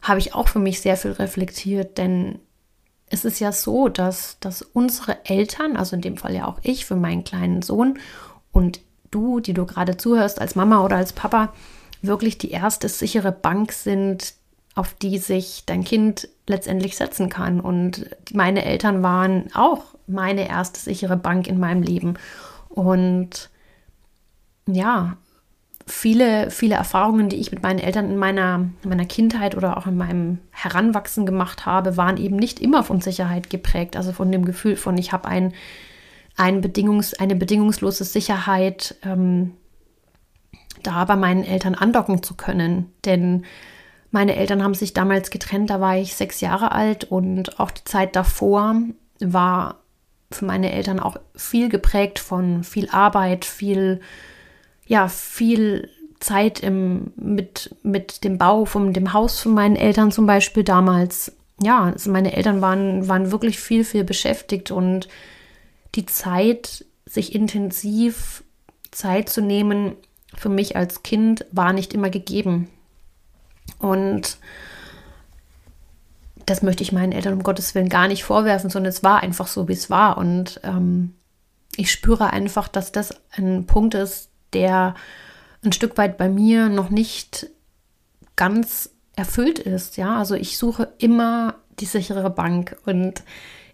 habe 0.02 0.20
ich 0.20 0.34
auch 0.34 0.48
für 0.48 0.58
mich 0.58 0.80
sehr 0.80 0.96
viel 0.96 1.12
reflektiert, 1.12 1.96
denn 1.96 2.38
es 3.08 3.24
ist 3.24 3.40
ja 3.40 3.52
so, 3.52 3.88
dass, 3.88 4.38
dass 4.40 4.62
unsere 4.62 5.24
Eltern, 5.26 5.76
also 5.76 5.96
in 5.96 6.02
dem 6.02 6.16
Fall 6.16 6.34
ja 6.34 6.46
auch 6.46 6.58
ich 6.62 6.86
für 6.86 6.96
meinen 6.96 7.24
kleinen 7.24 7.62
Sohn 7.62 7.98
und 8.52 8.80
du, 9.10 9.40
die 9.40 9.52
du 9.52 9.66
gerade 9.66 9.96
zuhörst 9.96 10.40
als 10.40 10.54
Mama 10.54 10.82
oder 10.82 10.96
als 10.96 11.12
Papa, 11.12 11.52
wirklich 12.00 12.38
die 12.38 12.50
erste 12.50 12.88
sichere 12.88 13.30
Bank 13.30 13.72
sind, 13.72 14.34
auf 14.74 14.94
die 14.94 15.18
sich 15.18 15.64
dein 15.66 15.84
Kind 15.84 16.28
letztendlich 16.46 16.96
setzen 16.96 17.28
kann. 17.28 17.60
Und 17.60 18.10
meine 18.32 18.64
Eltern 18.64 19.02
waren 19.02 19.48
auch 19.54 19.94
meine 20.06 20.48
erste 20.48 20.80
sichere 20.80 21.16
Bank 21.16 21.46
in 21.46 21.60
meinem 21.60 21.82
Leben. 21.82 22.14
Und 22.68 23.50
ja, 24.66 25.16
viele, 25.86 26.50
viele 26.50 26.74
Erfahrungen, 26.74 27.28
die 27.28 27.36
ich 27.36 27.50
mit 27.50 27.62
meinen 27.62 27.78
Eltern 27.78 28.10
in 28.10 28.16
meiner, 28.16 28.70
in 28.82 28.88
meiner 28.88 29.04
Kindheit 29.04 29.56
oder 29.56 29.76
auch 29.76 29.86
in 29.86 29.96
meinem 29.96 30.38
Heranwachsen 30.50 31.26
gemacht 31.26 31.66
habe, 31.66 31.96
waren 31.96 32.16
eben 32.16 32.36
nicht 32.36 32.60
immer 32.60 32.82
von 32.82 33.00
Sicherheit 33.00 33.50
geprägt. 33.50 33.96
Also 33.96 34.12
von 34.12 34.30
dem 34.30 34.44
Gefühl 34.44 34.76
von, 34.76 34.98
ich 34.98 35.12
habe 35.12 35.28
ein, 35.28 35.52
ein 36.36 36.60
Bedingungs-, 36.60 37.18
eine 37.18 37.36
bedingungslose 37.36 38.04
Sicherheit, 38.04 38.96
ähm, 39.04 39.52
da 40.82 41.04
bei 41.04 41.16
meinen 41.16 41.44
Eltern 41.44 41.74
andocken 41.76 42.22
zu 42.22 42.34
können. 42.34 42.92
Denn 43.04 43.44
meine 44.12 44.36
Eltern 44.36 44.62
haben 44.62 44.74
sich 44.74 44.92
damals 44.92 45.30
getrennt, 45.30 45.70
da 45.70 45.80
war 45.80 45.96
ich 45.96 46.14
sechs 46.14 46.40
Jahre 46.40 46.72
alt 46.72 47.04
und 47.04 47.58
auch 47.58 47.70
die 47.70 47.84
Zeit 47.84 48.14
davor 48.14 48.76
war 49.20 49.80
für 50.30 50.44
meine 50.44 50.70
Eltern 50.72 51.00
auch 51.00 51.16
viel 51.34 51.68
geprägt 51.68 52.18
von 52.18 52.62
viel 52.62 52.88
Arbeit, 52.90 53.44
viel, 53.44 54.00
ja, 54.86 55.08
viel 55.08 55.88
Zeit 56.20 56.60
im, 56.60 57.12
mit, 57.16 57.74
mit 57.82 58.22
dem 58.24 58.38
Bau 58.38 58.64
von 58.64 58.92
dem 58.92 59.12
Haus 59.12 59.40
von 59.40 59.54
meinen 59.54 59.76
Eltern 59.76 60.12
zum 60.12 60.26
Beispiel 60.26 60.62
damals. 60.62 61.32
Ja, 61.60 61.84
also 61.84 62.10
meine 62.10 62.34
Eltern 62.34 62.60
waren, 62.60 63.08
waren 63.08 63.32
wirklich 63.32 63.58
viel, 63.58 63.84
viel 63.84 64.04
beschäftigt 64.04 64.70
und 64.70 65.08
die 65.94 66.06
Zeit, 66.06 66.84
sich 67.06 67.34
intensiv 67.34 68.44
Zeit 68.90 69.28
zu 69.28 69.42
nehmen, 69.42 69.96
für 70.34 70.48
mich 70.48 70.76
als 70.76 71.02
Kind 71.02 71.44
war 71.50 71.72
nicht 71.72 71.92
immer 71.94 72.10
gegeben. 72.10 72.68
Und 73.82 74.38
das 76.46 76.62
möchte 76.62 76.82
ich 76.82 76.92
meinen 76.92 77.12
Eltern 77.12 77.34
um 77.34 77.42
Gottes 77.42 77.74
Willen 77.74 77.88
gar 77.88 78.08
nicht 78.08 78.24
vorwerfen, 78.24 78.70
sondern 78.70 78.90
es 78.90 79.02
war 79.02 79.22
einfach 79.22 79.46
so, 79.46 79.68
wie 79.68 79.72
es 79.74 79.90
war. 79.90 80.16
Und 80.16 80.60
ähm, 80.64 81.14
ich 81.76 81.90
spüre 81.90 82.30
einfach, 82.30 82.68
dass 82.68 82.92
das 82.92 83.14
ein 83.32 83.66
Punkt 83.66 83.94
ist, 83.94 84.30
der 84.52 84.94
ein 85.64 85.72
Stück 85.72 85.98
weit 85.98 86.16
bei 86.16 86.28
mir 86.28 86.68
noch 86.68 86.90
nicht 86.90 87.48
ganz 88.36 88.90
erfüllt 89.14 89.58
ist. 89.58 89.96
Ja, 89.96 90.18
also 90.18 90.34
ich 90.34 90.58
suche 90.58 90.92
immer 90.98 91.54
die 91.78 91.86
sichere 91.86 92.30
Bank 92.30 92.76
und 92.86 93.22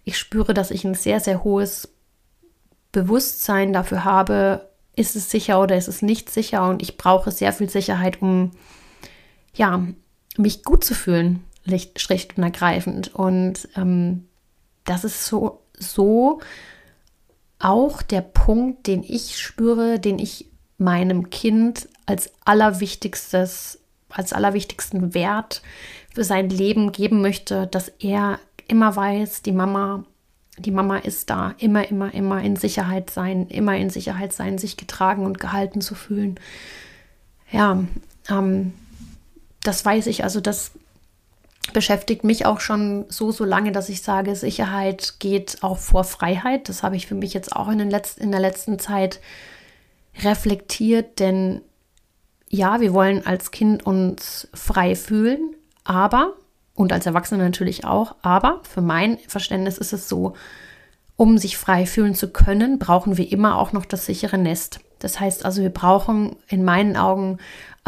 ich 0.05 0.19
spüre, 0.19 0.55
dass 0.55 0.71
ich 0.71 0.85
ein 0.85 0.95
sehr, 0.95 1.21
sehr 1.21 1.45
hohes 1.45 1.88
Bewusstsein 2.93 3.73
dafür 3.73 4.05
habe, 4.05 4.69
ist 4.97 5.17
es 5.17 5.31
sicher 5.31 5.61
oder 5.61 5.77
ist 5.77 5.88
es 5.88 6.03
nicht 6.03 6.31
sicher 6.31 6.69
und 6.69 6.83
ich 6.83 6.97
brauche 6.97 7.31
sehr 7.31 7.53
viel 7.53 7.69
Sicherheit, 7.69 8.21
um 8.23 8.53
ja, 9.59 9.85
mich 10.37 10.65
gut 10.65 10.85
zu 10.85 10.95
fühlen, 10.95 11.43
schlicht 11.97 12.38
und 12.38 12.45
ergreifend. 12.45 13.15
Und 13.15 13.69
ähm, 13.77 14.27
das 14.85 15.05
ist 15.05 15.27
so, 15.27 15.61
so 15.77 16.41
auch 17.59 18.00
der 18.00 18.21
Punkt, 18.21 18.87
den 18.87 19.03
ich 19.03 19.38
spüre, 19.38 19.99
den 19.99 20.19
ich 20.19 20.47
meinem 20.79 21.29
Kind 21.31 21.88
als 22.07 22.31
allerwichtigstes, 22.45 23.81
als 24.09 24.33
allerwichtigsten 24.33 25.12
Wert 25.12 25.62
für 26.15 26.23
sein 26.25 26.49
Leben 26.49 26.93
geben 26.93 27.21
möchte, 27.21 27.67
dass 27.67 27.88
er 27.99 28.38
immer 28.69 28.95
weiß, 28.95 29.43
die 29.43 29.53
Mama, 29.53 30.05
die 30.57 30.71
Mama 30.71 30.99
ist 30.99 31.31
da, 31.31 31.55
immer, 31.59 31.88
immer, 31.88 32.15
immer 32.15 32.41
in 32.43 32.55
Sicherheit 32.55 33.11
sein, 33.11 33.49
immer 33.49 33.77
in 33.77 33.91
Sicherheit 33.91 34.33
sein, 34.33 34.57
sich 34.57 34.77
getragen 34.77 35.27
und 35.27 35.41
gehalten 35.41 35.81
zu 35.81 35.97
fühlen. 35.97 36.38
Ja, 37.50 37.83
ähm, 38.31 38.73
das 39.62 39.85
weiß 39.85 40.07
ich, 40.07 40.25
also 40.25 40.41
das 40.41 40.73
beschäftigt 41.73 42.25
mich 42.25 42.47
auch 42.47 42.61
schon 42.61 43.05
so, 43.09 43.31
so 43.31 43.45
lange, 43.45 43.73
dass 43.73 43.88
ich 43.88 44.03
sage, 44.03 44.35
Sicherheit 44.37 45.15
geht 45.19 45.59
auch 45.62 45.79
vor 45.79 46.05
Freiheit. 46.05 46.69
Das 46.69 46.83
habe 46.83 46.97
ich 46.97 47.07
für 47.07 47.15
mich 47.15 47.35
jetzt 47.35 47.55
auch 47.55 47.69
in, 47.69 47.79
den 47.79 47.91
letzten, 47.91 48.23
in 48.23 48.31
der 48.31 48.41
letzten 48.41 48.79
Zeit 48.79 49.21
reflektiert, 50.23 51.21
denn 51.21 51.61
ja, 52.49 52.81
wir 52.81 52.95
wollen 52.95 53.27
als 53.27 53.50
Kind 53.50 53.85
uns 53.85 54.49
frei 54.55 54.95
fühlen, 54.95 55.55
aber, 55.85 56.33
und 56.75 56.93
als 56.93 57.07
Erwachsene 57.07 57.45
natürlich 57.45 57.85
auch, 57.85 58.17
aber 58.23 58.61
für 58.62 58.81
mein 58.81 59.19
Verständnis 59.29 59.79
ist 59.79 59.93
es 59.93 60.09
so, 60.09 60.35
um 61.17 61.37
sich 61.37 61.59
frei 61.59 61.85
fühlen 61.85 62.15
zu 62.15 62.31
können, 62.31 62.79
brauchen 62.79 63.17
wir 63.17 63.31
immer 63.31 63.59
auch 63.59 63.73
noch 63.73 63.85
das 63.85 64.07
sichere 64.07 64.38
Nest. 64.38 64.81
Das 64.99 65.21
heißt 65.21 65.45
also, 65.45 65.62
wir 65.62 65.71
brauchen 65.71 66.37
in 66.49 66.65
meinen 66.65 66.97
Augen 66.97 67.38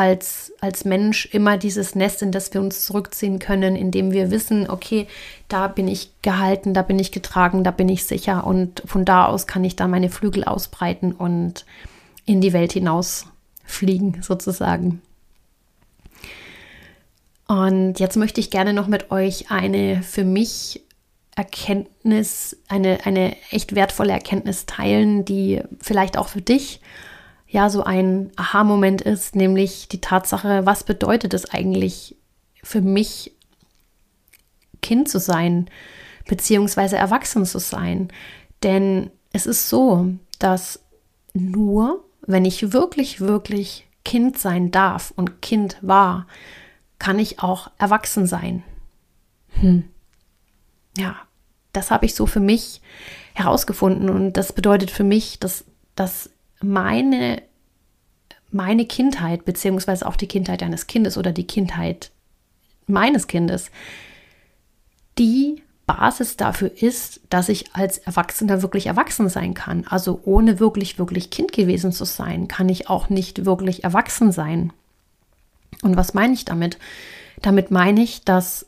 als, 0.00 0.50
als 0.62 0.86
Mensch 0.86 1.26
immer 1.26 1.58
dieses 1.58 1.94
Nest, 1.94 2.22
in 2.22 2.32
das 2.32 2.54
wir 2.54 2.62
uns 2.62 2.86
zurückziehen 2.86 3.38
können, 3.38 3.76
in 3.76 3.90
dem 3.90 4.12
wir 4.12 4.30
wissen, 4.30 4.70
okay, 4.70 5.06
da 5.48 5.68
bin 5.68 5.88
ich 5.88 6.10
gehalten, 6.22 6.72
da 6.72 6.80
bin 6.80 6.98
ich 6.98 7.12
getragen, 7.12 7.64
da 7.64 7.70
bin 7.70 7.90
ich 7.90 8.06
sicher 8.06 8.46
und 8.46 8.82
von 8.86 9.04
da 9.04 9.26
aus 9.26 9.46
kann 9.46 9.62
ich 9.62 9.76
dann 9.76 9.90
meine 9.90 10.08
Flügel 10.08 10.44
ausbreiten 10.44 11.12
und 11.12 11.66
in 12.24 12.40
die 12.40 12.54
Welt 12.54 12.72
hinaus 12.72 13.26
fliegen, 13.62 14.22
sozusagen. 14.22 15.02
Und 17.46 18.00
jetzt 18.00 18.16
möchte 18.16 18.40
ich 18.40 18.50
gerne 18.50 18.72
noch 18.72 18.86
mit 18.86 19.10
euch 19.10 19.50
eine 19.50 20.02
für 20.02 20.24
mich 20.24 20.82
Erkenntnis, 21.36 22.56
eine, 22.68 23.04
eine 23.04 23.36
echt 23.50 23.74
wertvolle 23.74 24.12
Erkenntnis 24.12 24.64
teilen, 24.64 25.26
die 25.26 25.60
vielleicht 25.78 26.16
auch 26.16 26.28
für 26.28 26.40
dich 26.40 26.80
ja 27.50 27.68
so 27.68 27.82
ein 27.82 28.30
Aha-Moment 28.36 29.02
ist, 29.02 29.34
nämlich 29.34 29.88
die 29.88 30.00
Tatsache, 30.00 30.64
was 30.64 30.84
bedeutet 30.84 31.34
es 31.34 31.50
eigentlich 31.50 32.16
für 32.62 32.80
mich, 32.80 33.32
Kind 34.82 35.08
zu 35.08 35.18
sein, 35.18 35.68
beziehungsweise 36.26 36.96
erwachsen 36.96 37.44
zu 37.44 37.58
sein. 37.58 38.08
Denn 38.62 39.10
es 39.32 39.46
ist 39.46 39.68
so, 39.68 40.06
dass 40.38 40.80
nur, 41.34 42.04
wenn 42.22 42.44
ich 42.44 42.72
wirklich, 42.72 43.20
wirklich 43.20 43.86
Kind 44.04 44.38
sein 44.38 44.70
darf 44.70 45.12
und 45.16 45.42
Kind 45.42 45.76
war, 45.82 46.26
kann 46.98 47.18
ich 47.18 47.40
auch 47.40 47.70
erwachsen 47.78 48.26
sein. 48.26 48.62
Hm. 49.60 49.84
Ja, 50.96 51.16
das 51.72 51.90
habe 51.90 52.06
ich 52.06 52.14
so 52.14 52.26
für 52.26 52.40
mich 52.40 52.80
herausgefunden 53.34 54.08
und 54.08 54.34
das 54.34 54.52
bedeutet 54.52 54.90
für 54.90 55.04
mich, 55.04 55.40
dass, 55.40 55.64
dass 55.94 56.30
meine, 56.62 57.42
meine 58.50 58.84
Kindheit, 58.86 59.44
beziehungsweise 59.44 60.06
auch 60.06 60.16
die 60.16 60.28
Kindheit 60.28 60.62
eines 60.62 60.86
Kindes 60.86 61.16
oder 61.16 61.32
die 61.32 61.46
Kindheit 61.46 62.10
meines 62.86 63.26
Kindes, 63.26 63.70
die 65.18 65.62
Basis 65.86 66.36
dafür 66.36 66.70
ist, 66.80 67.20
dass 67.30 67.48
ich 67.48 67.74
als 67.74 67.98
Erwachsener 67.98 68.62
wirklich 68.62 68.86
erwachsen 68.86 69.28
sein 69.28 69.54
kann. 69.54 69.84
Also 69.88 70.20
ohne 70.24 70.60
wirklich, 70.60 70.98
wirklich 70.98 71.30
Kind 71.30 71.52
gewesen 71.52 71.92
zu 71.92 72.04
sein, 72.04 72.46
kann 72.46 72.68
ich 72.68 72.88
auch 72.88 73.08
nicht 73.08 73.44
wirklich 73.44 73.82
erwachsen 73.82 74.30
sein. 74.30 74.72
Und 75.82 75.96
was 75.96 76.14
meine 76.14 76.34
ich 76.34 76.44
damit? 76.44 76.78
Damit 77.42 77.70
meine 77.70 78.02
ich, 78.02 78.24
dass 78.24 78.66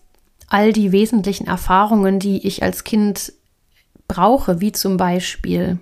all 0.49 0.73
die 0.73 0.93
wesentlichen 0.93 1.47
Erfahrungen, 1.47 2.19
die 2.19 2.45
ich 2.47 2.63
als 2.63 2.85
Kind 2.85 3.33
brauche, 4.09 4.61
wie 4.61 4.73
zum 4.73 4.97
Beispiel 4.97 5.79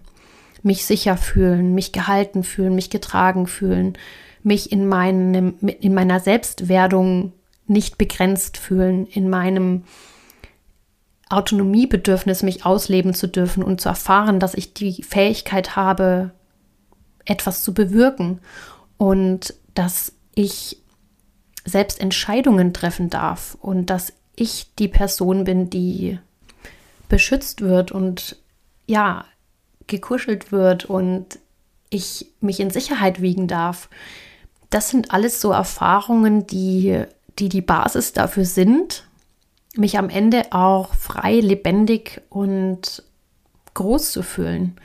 mich 0.62 0.84
sicher 0.84 1.16
fühlen, 1.16 1.74
mich 1.74 1.92
gehalten 1.92 2.44
fühlen, 2.44 2.74
mich 2.74 2.90
getragen 2.90 3.46
fühlen, 3.46 3.96
mich 4.42 4.72
in, 4.72 4.86
meinem, 4.86 5.54
in 5.60 5.94
meiner 5.94 6.20
Selbstwerdung 6.20 7.32
nicht 7.66 7.98
begrenzt 7.98 8.56
fühlen, 8.56 9.06
in 9.06 9.30
meinem 9.30 9.84
Autonomiebedürfnis, 11.28 12.42
mich 12.42 12.66
ausleben 12.66 13.14
zu 13.14 13.28
dürfen 13.28 13.62
und 13.62 13.80
zu 13.80 13.88
erfahren, 13.88 14.40
dass 14.40 14.54
ich 14.54 14.74
die 14.74 15.02
Fähigkeit 15.02 15.76
habe, 15.76 16.32
etwas 17.24 17.62
zu 17.62 17.72
bewirken 17.72 18.40
und 18.96 19.54
dass 19.74 20.12
ich 20.34 20.78
selbst 21.64 22.00
Entscheidungen 22.00 22.72
treffen 22.72 23.10
darf 23.10 23.56
und 23.60 23.86
dass 23.86 24.12
ich 24.34 24.74
die 24.78 24.88
Person 24.88 25.44
bin, 25.44 25.70
die 25.70 26.18
beschützt 27.08 27.60
wird 27.60 27.92
und 27.92 28.36
ja, 28.86 29.24
gekuschelt 29.90 30.52
wird 30.52 30.86
und 30.86 31.38
ich 31.90 32.32
mich 32.40 32.60
in 32.60 32.70
Sicherheit 32.70 33.20
wiegen 33.20 33.46
darf. 33.46 33.90
Das 34.70 34.88
sind 34.88 35.12
alles 35.12 35.40
so 35.40 35.50
Erfahrungen, 35.50 36.46
die 36.46 37.04
die, 37.38 37.48
die 37.48 37.62
Basis 37.62 38.12
dafür 38.12 38.44
sind, 38.44 39.04
mich 39.76 39.98
am 39.98 40.08
Ende 40.08 40.52
auch 40.52 40.94
frei, 40.94 41.40
lebendig 41.40 42.22
und 42.28 43.02
groß 43.74 44.12
zu 44.12 44.22
fühlen. 44.22 44.76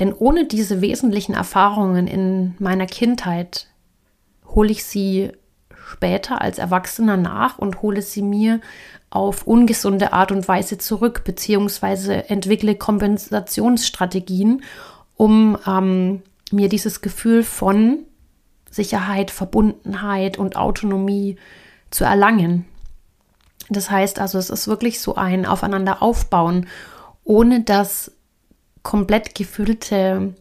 Denn 0.00 0.12
ohne 0.12 0.46
diese 0.46 0.80
wesentlichen 0.80 1.34
Erfahrungen 1.34 2.06
in 2.06 2.54
meiner 2.58 2.86
Kindheit 2.86 3.68
hole 4.46 4.70
ich 4.70 4.84
sie 4.84 5.32
später 5.92 6.40
als 6.40 6.58
Erwachsener 6.58 7.16
nach 7.16 7.58
und 7.58 7.82
hole 7.82 8.00
sie 8.02 8.22
mir 8.22 8.60
auf 9.10 9.46
ungesunde 9.46 10.12
Art 10.14 10.32
und 10.32 10.48
Weise 10.48 10.78
zurück, 10.78 11.22
beziehungsweise 11.24 12.30
entwickle 12.30 12.74
Kompensationsstrategien, 12.74 14.62
um 15.16 15.58
ähm, 15.66 16.22
mir 16.50 16.70
dieses 16.70 17.02
Gefühl 17.02 17.42
von 17.42 17.98
Sicherheit, 18.70 19.30
Verbundenheit 19.30 20.38
und 20.38 20.56
Autonomie 20.56 21.36
zu 21.90 22.04
erlangen. 22.04 22.64
Das 23.68 23.90
heißt 23.90 24.18
also, 24.18 24.38
es 24.38 24.48
ist 24.48 24.66
wirklich 24.66 25.00
so 25.00 25.14
ein 25.16 25.44
Aufeinander 25.44 26.02
aufbauen, 26.02 26.66
ohne 27.22 27.60
das 27.60 28.12
komplett 28.82 29.34
gefüllte 29.34 30.34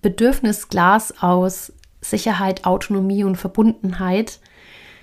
Bedürfnisglas 0.00 1.22
aus 1.22 1.72
Sicherheit, 2.00 2.64
Autonomie 2.64 3.24
und 3.24 3.36
Verbundenheit. 3.36 4.40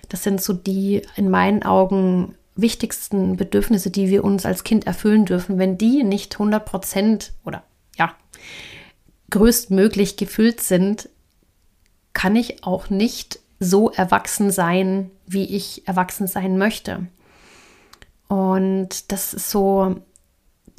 Das 0.09 0.23
sind 0.23 0.41
so 0.41 0.53
die 0.53 1.01
in 1.15 1.29
meinen 1.29 1.63
Augen 1.63 2.35
wichtigsten 2.55 3.37
Bedürfnisse, 3.37 3.91
die 3.91 4.09
wir 4.09 4.23
uns 4.23 4.45
als 4.45 4.63
Kind 4.63 4.87
erfüllen 4.87 5.25
dürfen. 5.25 5.59
Wenn 5.59 5.77
die 5.77 6.03
nicht 6.03 6.35
100 6.35 6.65
Prozent 6.65 7.33
oder 7.45 7.63
ja, 7.97 8.15
größtmöglich 9.29 10.17
gefüllt 10.17 10.61
sind, 10.61 11.09
kann 12.13 12.35
ich 12.35 12.63
auch 12.63 12.89
nicht 12.89 13.39
so 13.59 13.91
erwachsen 13.91 14.51
sein, 14.51 15.11
wie 15.25 15.55
ich 15.55 15.87
erwachsen 15.87 16.27
sein 16.27 16.57
möchte. 16.57 17.07
Und 18.27 19.11
das 19.11 19.33
ist 19.33 19.49
so 19.49 19.95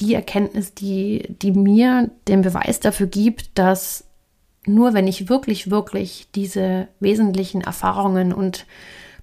die 0.01 0.15
Erkenntnis, 0.15 0.75
die, 0.75 1.37
die 1.43 1.53
mir 1.53 2.11
den 2.29 2.43
Beweis 2.43 2.81
dafür 2.81 3.07
gibt, 3.07 3.59
dass 3.59 4.05
nur 4.69 4.95
wenn 4.95 5.07
ich 5.07 5.29
wirklich, 5.29 5.71
wirklich 5.71 6.29
diese 6.35 6.89
wesentlichen 7.01 7.63
Erfahrungen 7.63 8.33
und 8.33 8.67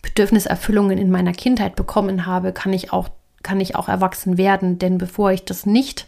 Bedürfniserfüllungen 0.02 0.98
in 0.98 1.10
meiner 1.10 1.34
Kindheit 1.34 1.76
bekommen 1.76 2.26
habe, 2.26 2.54
kann 2.54 2.74
ich 2.74 2.92
auch, 2.94 3.10
kann 3.44 3.60
ich 3.60 3.76
auch 3.76 3.90
erwachsen 3.90 4.38
werden. 4.38 4.78
Denn 4.80 4.98
bevor 4.98 5.32
ich 5.32 5.46
das 5.46 5.66
nicht 5.66 6.08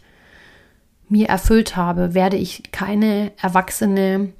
mir 1.08 1.28
erfüllt 1.28 1.76
habe, 1.76 2.14
werde 2.14 2.36
ich 2.36 2.70
keine 2.70 3.32
erwachsene, 3.40 4.32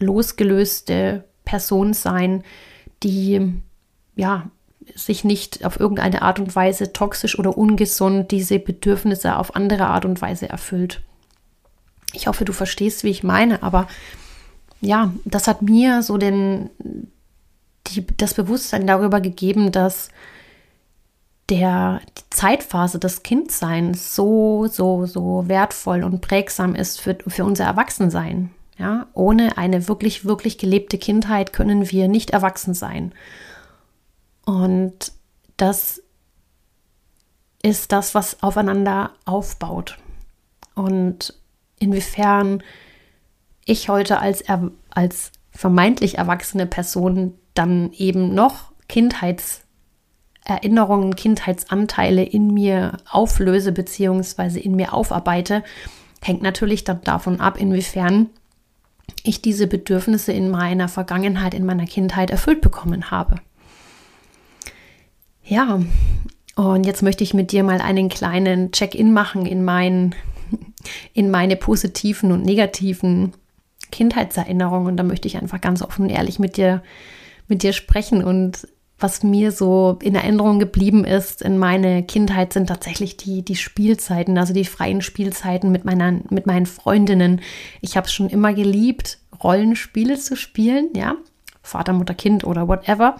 losgelöste 0.00 1.24
Person 1.44 1.92
sein, 1.92 2.42
die 3.02 3.52
ja 4.16 4.50
sich 4.94 5.24
nicht 5.24 5.64
auf 5.64 5.80
irgendeine 5.80 6.22
Art 6.22 6.38
und 6.40 6.54
Weise 6.54 6.92
toxisch 6.92 7.38
oder 7.38 7.56
ungesund 7.56 8.30
diese 8.30 8.58
Bedürfnisse 8.58 9.36
auf 9.36 9.56
andere 9.56 9.86
Art 9.86 10.04
und 10.04 10.20
Weise 10.20 10.48
erfüllt. 10.48 11.02
Ich 12.12 12.26
hoffe, 12.26 12.44
du 12.44 12.52
verstehst, 12.52 13.04
wie 13.04 13.10
ich 13.10 13.22
meine, 13.22 13.62
aber 13.62 13.88
ja, 14.84 15.12
das 15.24 15.48
hat 15.48 15.62
mir 15.62 16.02
so 16.02 16.18
den, 16.18 16.70
die, 17.88 18.06
das 18.16 18.34
Bewusstsein 18.34 18.86
darüber 18.86 19.20
gegeben, 19.20 19.72
dass 19.72 20.08
der, 21.48 22.00
die 22.18 22.22
Zeitphase 22.30 22.98
des 22.98 23.22
Kindseins 23.22 24.14
so, 24.14 24.66
so, 24.66 25.06
so 25.06 25.48
wertvoll 25.48 26.02
und 26.02 26.20
prägsam 26.20 26.74
ist 26.74 27.00
für, 27.00 27.18
für 27.26 27.44
unser 27.44 27.64
Erwachsensein. 27.64 28.50
Ja, 28.76 29.06
ohne 29.12 29.56
eine 29.56 29.86
wirklich, 29.86 30.24
wirklich 30.24 30.58
gelebte 30.58 30.98
Kindheit 30.98 31.52
können 31.52 31.90
wir 31.92 32.08
nicht 32.08 32.30
erwachsen 32.30 32.74
sein. 32.74 33.12
Und 34.44 35.12
das 35.56 36.02
ist 37.62 37.92
das, 37.92 38.16
was 38.16 38.42
aufeinander 38.42 39.12
aufbaut. 39.26 39.98
Und 40.74 41.34
inwiefern 41.78 42.64
ich 43.66 43.88
heute 43.88 44.20
als, 44.20 44.44
als 44.90 45.32
vermeintlich 45.50 46.18
erwachsene 46.18 46.66
Person 46.66 47.32
dann 47.54 47.90
eben 47.92 48.34
noch 48.34 48.72
Kindheitserinnerungen, 48.88 51.16
Kindheitsanteile 51.16 52.22
in 52.24 52.52
mir 52.52 52.98
auflöse 53.10 53.72
bzw. 53.72 54.60
in 54.60 54.76
mir 54.76 54.92
aufarbeite, 54.92 55.64
hängt 56.20 56.42
natürlich 56.42 56.84
dann 56.84 57.00
davon 57.02 57.40
ab, 57.40 57.58
inwiefern 57.58 58.28
ich 59.22 59.40
diese 59.42 59.66
Bedürfnisse 59.66 60.32
in 60.32 60.50
meiner 60.50 60.88
Vergangenheit, 60.88 61.54
in 61.54 61.64
meiner 61.64 61.86
Kindheit 61.86 62.30
erfüllt 62.30 62.60
bekommen 62.60 63.10
habe. 63.10 63.36
Ja, 65.44 65.80
und 66.56 66.84
jetzt 66.84 67.02
möchte 67.02 67.24
ich 67.24 67.34
mit 67.34 67.52
dir 67.52 67.64
mal 67.64 67.80
einen 67.80 68.08
kleinen 68.08 68.72
Check-in 68.72 69.12
machen 69.12 69.46
in, 69.46 69.64
mein, 69.64 70.14
in 71.12 71.30
meine 71.30 71.56
positiven 71.56 72.32
und 72.32 72.44
negativen 72.44 73.32
Kindheitserinnerungen. 73.94 74.88
Und 74.88 74.96
da 74.96 75.04
möchte 75.04 75.28
ich 75.28 75.36
einfach 75.36 75.60
ganz 75.60 75.80
offen 75.80 76.02
und 76.06 76.10
ehrlich 76.10 76.38
mit 76.38 76.56
dir, 76.56 76.82
mit 77.46 77.62
dir 77.62 77.72
sprechen. 77.72 78.24
Und 78.24 78.66
was 78.98 79.22
mir 79.22 79.52
so 79.52 79.98
in 80.02 80.14
Erinnerung 80.14 80.58
geblieben 80.58 81.04
ist 81.04 81.42
in 81.42 81.58
meine 81.58 82.02
Kindheit 82.02 82.52
sind 82.52 82.66
tatsächlich 82.66 83.16
die, 83.16 83.44
die 83.44 83.56
Spielzeiten, 83.56 84.36
also 84.36 84.52
die 84.52 84.64
freien 84.64 85.00
Spielzeiten 85.00 85.70
mit, 85.70 85.84
meiner, 85.84 86.20
mit 86.30 86.46
meinen 86.46 86.66
Freundinnen. 86.66 87.40
Ich 87.80 87.96
habe 87.96 88.06
es 88.06 88.12
schon 88.12 88.28
immer 88.28 88.52
geliebt, 88.52 89.18
Rollenspiele 89.42 90.18
zu 90.18 90.36
spielen, 90.36 90.90
ja, 90.96 91.16
Vater, 91.62 91.92
Mutter, 91.92 92.14
Kind 92.14 92.44
oder 92.44 92.66
whatever. 92.66 93.16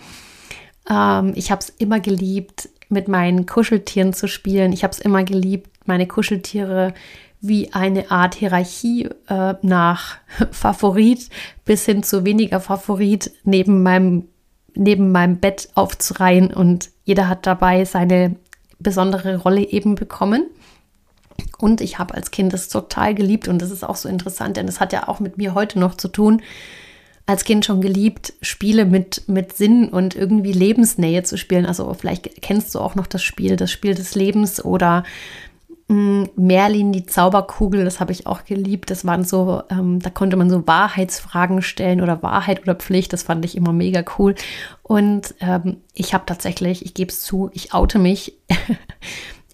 Ähm, 0.90 1.32
ich 1.36 1.50
habe 1.50 1.60
es 1.60 1.70
immer 1.70 2.00
geliebt, 2.00 2.68
mit 2.88 3.08
meinen 3.08 3.46
Kuscheltieren 3.46 4.12
zu 4.12 4.28
spielen. 4.28 4.72
Ich 4.72 4.84
habe 4.84 4.92
es 4.92 4.98
immer 4.98 5.24
geliebt, 5.24 5.70
meine 5.86 6.06
Kuscheltiere 6.06 6.94
wie 7.46 7.72
eine 7.72 8.10
Art 8.10 8.34
Hierarchie 8.34 9.08
äh, 9.28 9.54
nach 9.62 10.16
Favorit 10.50 11.28
bis 11.64 11.84
hin 11.84 12.02
zu 12.02 12.24
weniger 12.24 12.60
Favorit 12.60 13.30
neben 13.44 13.82
meinem 13.82 14.28
neben 14.76 15.12
meinem 15.12 15.38
Bett 15.38 15.68
aufzureihen 15.74 16.52
und 16.52 16.90
jeder 17.04 17.28
hat 17.28 17.46
dabei 17.46 17.84
seine 17.84 18.34
besondere 18.80 19.36
Rolle 19.36 19.62
eben 19.62 19.94
bekommen. 19.94 20.46
Und 21.58 21.80
ich 21.80 21.98
habe 21.98 22.14
als 22.14 22.30
Kind 22.30 22.52
das 22.52 22.68
total 22.68 23.14
geliebt 23.14 23.48
und 23.48 23.60
das 23.60 23.70
ist 23.70 23.84
auch 23.84 23.96
so 23.96 24.08
interessant, 24.08 24.56
denn 24.56 24.68
es 24.68 24.80
hat 24.80 24.92
ja 24.92 25.08
auch 25.08 25.20
mit 25.20 25.38
mir 25.38 25.54
heute 25.54 25.78
noch 25.78 25.96
zu 25.96 26.08
tun. 26.08 26.42
Als 27.26 27.44
Kind 27.44 27.64
schon 27.64 27.80
geliebt, 27.80 28.34
Spiele 28.42 28.84
mit, 28.84 29.28
mit 29.28 29.56
Sinn 29.56 29.88
und 29.88 30.14
irgendwie 30.14 30.52
Lebensnähe 30.52 31.22
zu 31.22 31.38
spielen. 31.38 31.64
Also 31.64 31.94
vielleicht 31.94 32.42
kennst 32.42 32.74
du 32.74 32.80
auch 32.80 32.96
noch 32.96 33.06
das 33.06 33.22
Spiel, 33.22 33.56
das 33.56 33.70
Spiel 33.70 33.94
des 33.94 34.14
Lebens 34.14 34.62
oder 34.62 35.04
Merlin, 35.86 36.92
die 36.92 37.04
Zauberkugel, 37.04 37.84
das 37.84 38.00
habe 38.00 38.12
ich 38.12 38.26
auch 38.26 38.44
geliebt. 38.44 38.90
Das 38.90 39.04
waren 39.04 39.22
so, 39.22 39.62
ähm, 39.70 40.00
da 40.00 40.08
konnte 40.08 40.36
man 40.36 40.48
so 40.48 40.66
Wahrheitsfragen 40.66 41.60
stellen 41.60 42.00
oder 42.00 42.22
Wahrheit 42.22 42.62
oder 42.62 42.74
Pflicht. 42.74 43.12
Das 43.12 43.22
fand 43.22 43.44
ich 43.44 43.56
immer 43.56 43.72
mega 43.72 44.02
cool. 44.18 44.34
Und 44.82 45.34
ähm, 45.40 45.78
ich 45.92 46.14
habe 46.14 46.24
tatsächlich, 46.26 46.84
ich 46.84 46.94
gebe 46.94 47.10
es 47.10 47.20
zu, 47.20 47.50
ich 47.52 47.74
oute 47.74 47.98
mich. 47.98 48.38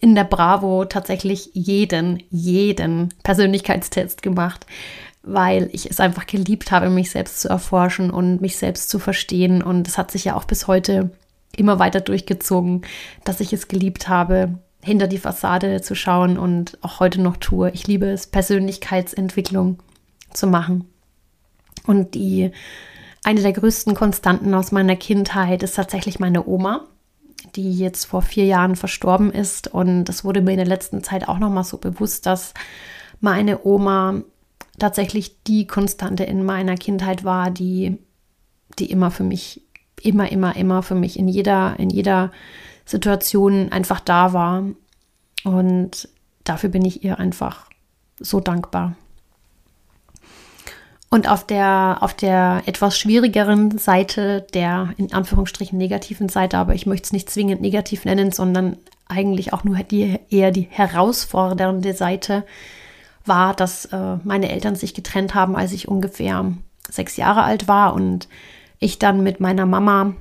in 0.01 0.15
der 0.15 0.25
Bravo 0.25 0.87
tatsächlich 0.87 1.51
jeden, 1.53 2.23
jeden 2.31 3.13
Persönlichkeitstest 3.23 4.23
gemacht, 4.23 4.67
weil 5.23 5.69
ich 5.73 5.91
es 5.91 6.01
einfach 6.01 6.27
geliebt 6.27 6.73
habe, 6.73 6.89
mich 6.89 7.11
selbst 7.11 7.41
zu 7.41 7.49
erforschen 7.49 8.11
und 8.11 8.41
mich 8.41 8.57
selbst 8.57 8.89
zu 8.89 8.99
verstehen. 8.99 9.63
Und 9.63 9.87
es 9.87 9.99
hat 9.99 10.11
sich 10.11 10.25
ja 10.25 10.37
auch 10.37 10.45
bis 10.45 10.67
heute 10.67 11.11
immer 11.55 11.79
weiter 11.79 12.01
durchgezogen, 12.01 12.83
dass 13.25 13.41
ich 13.41 13.53
es 13.53 13.69
geliebt 13.69 14.09
habe, 14.09 14.59
hinter 14.83 15.07
die 15.07 15.19
Fassade 15.19 15.83
zu 15.83 15.95
schauen 15.95 16.39
und 16.39 16.79
auch 16.83 17.01
heute 17.01 17.21
noch 17.21 17.37
tue. 17.37 17.71
Ich 17.71 17.87
liebe 17.87 18.07
es, 18.07 18.27
Persönlichkeitsentwicklung 18.27 19.79
zu 20.33 20.47
machen. 20.47 20.87
Und 21.87 22.15
die 22.15 22.51
eine 23.25 23.43
der 23.43 23.53
größten 23.53 23.95
Konstanten 23.95 24.55
aus 24.55 24.73
meiner 24.73 24.97
Kindheit 24.97 25.63
ist 25.63 25.77
tatsächlich 25.77 26.19
meine 26.19 26.47
Oma 26.47 26.87
die 27.57 27.73
jetzt 27.73 28.05
vor 28.05 28.23
vier 28.23 28.45
Jahren 28.45 28.77
verstorben 28.77 29.33
ist. 29.33 29.69
Und 29.69 30.09
es 30.09 30.25
wurde 30.25 30.43
mir 30.43 30.53
in 30.53 30.59
der 30.59 30.67
letzten 30.67 31.03
Zeit 31.03 31.29
auch 31.29 31.39
nochmal 31.39 31.65
so 31.65 31.79
bewusst, 31.79 32.27
dass 32.27 32.55
meine 33.21 33.65
Oma 33.65 34.23
tatsächlich 34.79 35.43
die 35.45 35.67
Konstante 35.67 36.25
in 36.25 36.45
meiner 36.45 36.77
Kindheit 36.77 37.25
war, 37.25 37.51
die, 37.51 37.99
die 38.79 38.91
immer 38.91 39.11
für 39.11 39.25
mich, 39.25 39.63
immer, 40.01 40.31
immer, 40.31 40.57
immer 40.57 40.83
für 40.83 40.95
mich 40.95 41.19
in 41.19 41.29
jeder, 41.29 41.79
in 41.79 41.91
jeder 41.91 42.31
Situation 42.91 43.71
einfach 43.71 44.01
da 44.01 44.33
war. 44.33 44.65
Und 45.45 46.09
dafür 46.45 46.69
bin 46.69 46.85
ich 46.85 47.05
ihr 47.05 47.19
einfach 47.19 47.67
so 48.19 48.41
dankbar. 48.41 48.97
Und 51.09 51.29
auf 51.29 51.45
der, 51.45 51.99
auf 52.01 52.15
der 52.15 52.63
etwas 52.67 52.97
schwierigeren 52.99 53.79
Seite, 53.79 54.47
der 54.55 54.95
in 54.97 55.13
Anführungsstrichen 55.13 55.77
negativen 55.77 56.29
Seite, 56.29 56.59
aber 56.59 56.75
ich 56.75 56.87
möchte 56.87 57.07
es 57.07 57.13
nicht 57.13 57.31
zwingend 57.31 57.61
negativ 57.61 58.05
nennen, 58.05 58.31
sondern 58.31 58.77
eigentlich 59.09 59.53
auch 59.53 59.65
nur 59.65 59.79
die, 59.79 60.21
eher 60.29 60.53
die 60.53 60.69
herausfordernde 60.71 61.95
Seite, 61.95 62.45
war, 63.25 63.55
dass 63.55 63.87
äh, 63.87 64.17
meine 64.23 64.51
Eltern 64.51 64.77
sich 64.77 64.95
getrennt 64.95 65.35
haben, 65.35 65.57
als 65.57 65.73
ich 65.73 65.89
ungefähr 65.89 66.53
sechs 66.89 67.17
Jahre 67.17 67.43
alt 67.43 67.67
war 67.67 67.95
und 67.95 68.29
ich 68.79 68.99
dann 68.99 69.23
mit 69.23 69.41
meiner 69.41 69.67
Mama 69.67 70.15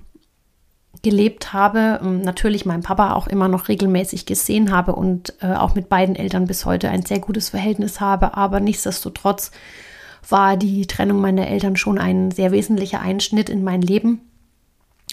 gelebt 1.02 1.54
habe, 1.54 2.00
und 2.02 2.22
natürlich 2.24 2.66
meinen 2.66 2.84
Papa 2.84 3.14
auch 3.14 3.28
immer 3.28 3.48
noch 3.48 3.68
regelmäßig 3.68 4.26
gesehen 4.26 4.72
habe 4.72 4.96
und 4.96 5.34
äh, 5.42 5.54
auch 5.54 5.76
mit 5.76 5.88
beiden 5.90 6.16
Eltern 6.16 6.46
bis 6.46 6.66
heute 6.66 6.90
ein 6.90 7.06
sehr 7.06 7.20
gutes 7.20 7.50
Verhältnis 7.50 8.02
habe, 8.02 8.36
aber 8.36 8.60
nichtsdestotrotz 8.60 9.52
war 10.28 10.58
die 10.58 10.86
Trennung 10.88 11.22
meiner 11.22 11.48
Eltern 11.48 11.76
schon 11.76 11.98
ein 11.98 12.32
sehr 12.32 12.52
wesentlicher 12.52 13.02
Einschnitt 13.02 13.50
in 13.50 13.64
mein 13.64 13.82
Leben 13.82 14.22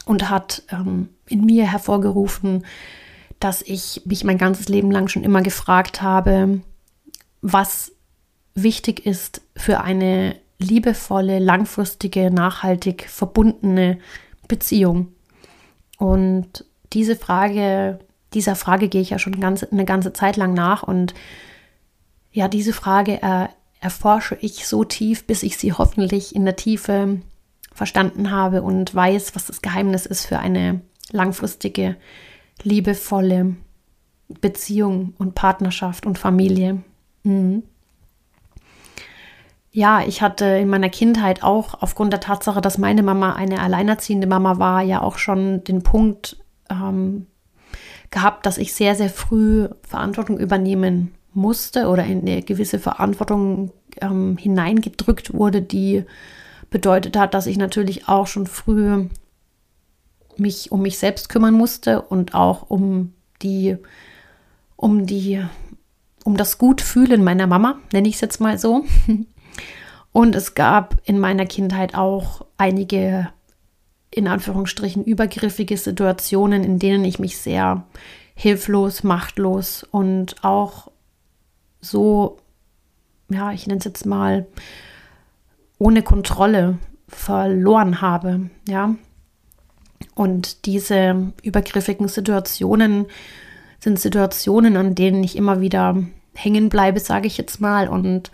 und 0.05 0.29
hat 0.29 0.63
ähm, 0.71 1.09
in 1.29 1.45
mir 1.45 1.71
hervorgerufen, 1.71 2.65
dass 3.41 3.63
ich 3.63 4.03
mich 4.05 4.25
mein 4.25 4.39
ganzes 4.39 4.69
Leben 4.69 4.91
lang 4.91 5.09
schon 5.09 5.25
immer 5.25 5.43
gefragt 5.43 6.03
habe, 6.03 6.61
was 7.43 7.93
wichtig 8.55 9.07
ist 9.07 9.43
für 9.57 9.83
eine 9.83 10.37
liebevolle, 10.59 11.39
langfristige, 11.39 12.31
nachhaltig 12.31 13.09
verbundene 13.09 13.99
Beziehung. 14.49 15.13
Und 15.99 16.65
diese 16.93 17.17
Frage, 17.17 17.99
dieser 18.35 18.55
Frage 18.55 18.89
gehe 18.89 19.01
ich 19.01 19.11
ja 19.11 19.19
schon 19.19 19.41
ganz, 19.41 19.65
eine 19.65 19.85
ganze 19.85 20.13
Zeit 20.13 20.37
lang 20.37 20.55
nach 20.55 20.83
und 20.83 21.15
ja, 22.33 22.49
diese 22.49 22.75
Frage 22.75 23.23
äh, 23.23 23.49
erforsche 23.81 24.37
ich 24.41 24.67
so 24.67 24.85
tief, 24.85 25.27
bis 25.27 25.43
ich 25.43 25.57
sie 25.57 25.73
hoffentlich 25.73 26.35
in 26.35 26.45
der 26.45 26.57
Tiefe 26.57 27.21
verstanden 27.73 28.31
habe 28.31 28.63
und 28.63 28.95
weiß, 28.95 29.35
was 29.35 29.47
das 29.47 29.63
Geheimnis 29.63 30.07
ist 30.07 30.27
für 30.27 30.39
eine 30.39 30.81
langfristige, 31.13 31.97
liebevolle 32.63 33.57
Beziehung 34.29 35.15
und 35.19 35.35
Partnerschaft 35.35 36.07
und 36.07 36.19
Familie. 36.19 36.83
Mhm. 37.23 37.63
Ja, 39.77 40.01
ich 40.01 40.23
hatte 40.23 40.47
in 40.47 40.71
meiner 40.71 40.89
Kindheit 40.89 41.43
auch 41.43 41.83
aufgrund 41.83 42.11
der 42.11 42.21
Tatsache, 42.21 42.63
dass 42.63 42.79
meine 42.79 43.03
Mama 43.03 43.35
eine 43.35 43.61
alleinerziehende 43.61 44.27
Mama 44.27 44.59
war, 44.59 44.81
ja 44.81 45.03
auch 45.03 45.19
schon 45.19 45.65
den 45.65 45.83
Punkt 45.83 46.39
ähm, 46.71 47.27
gehabt, 48.11 48.47
dass 48.47 48.57
ich 48.57 48.73
sehr, 48.73 48.95
sehr 48.95 49.11
früh 49.11 49.69
Verantwortung 49.87 50.39
übernehmen 50.39 51.13
musste 51.35 51.89
oder 51.89 52.07
in 52.07 52.23
eine 52.23 52.41
gewisse 52.41 52.79
Verantwortung 52.79 53.71
ähm, 54.01 54.39
hineingedrückt 54.39 55.35
wurde, 55.35 55.61
die 55.61 56.05
bedeutet 56.71 57.15
hat, 57.19 57.35
dass 57.35 57.47
ich 57.47 57.59
natürlich 57.59 58.09
auch 58.09 58.29
schon 58.29 58.47
früh 58.47 59.11
mich 60.39 60.73
um 60.73 60.81
mich 60.81 60.97
selbst 60.97 61.29
kümmern 61.29 61.53
musste 61.53 62.01
und 62.01 62.35
auch 62.35 62.71
um 62.71 63.13
die, 63.43 63.77
um 64.77 65.05
die, 65.05 65.45
um 66.25 66.39
das 66.39 66.57
Gutfühlen 66.57 67.23
meiner 67.23 67.47
Mama, 67.47 67.79
nenne 67.93 68.09
ich 68.09 68.15
es 68.15 68.23
jetzt 68.23 68.41
mal 68.41 68.57
so. 68.57 68.87
Und 70.17 70.35
es 70.35 70.55
gab 70.55 70.97
in 71.05 71.19
meiner 71.19 71.45
Kindheit 71.45 71.95
auch 71.95 72.47
einige, 72.57 73.29
in 74.11 74.29
Anführungsstrichen, 74.29 75.05
übergriffige 75.05 75.77
Situationen, 75.77 76.65
in 76.65 76.79
denen 76.79 77.05
ich 77.05 77.19
mich 77.19 77.37
sehr 77.37 77.85
hilflos, 78.35 79.03
machtlos 79.03 79.83
und 79.83 80.43
auch 80.43 80.91
so, 81.83 82.39
ja, 83.29 83.53
ich 83.53 83.67
nenne 83.67 83.79
es 83.81 83.85
jetzt 83.85 84.07
mal, 84.07 84.47
ohne 85.77 86.01
Kontrolle 86.01 86.79
verloren 87.09 88.01
habe, 88.01 88.49
ja. 88.67 88.95
Und 90.15 90.65
diese 90.65 91.31
übergriffigen 91.43 92.09
Situationen 92.09 93.05
sind 93.81 94.01
Situationen, 94.01 94.79
an 94.79 94.95
denen 94.95 95.23
ich 95.23 95.37
immer 95.37 95.61
wieder 95.61 95.95
hängen 96.35 96.71
bleibe, 96.71 97.01
sage 97.01 97.27
ich 97.27 97.37
jetzt 97.37 97.61
mal, 97.61 97.87
und 97.87 98.31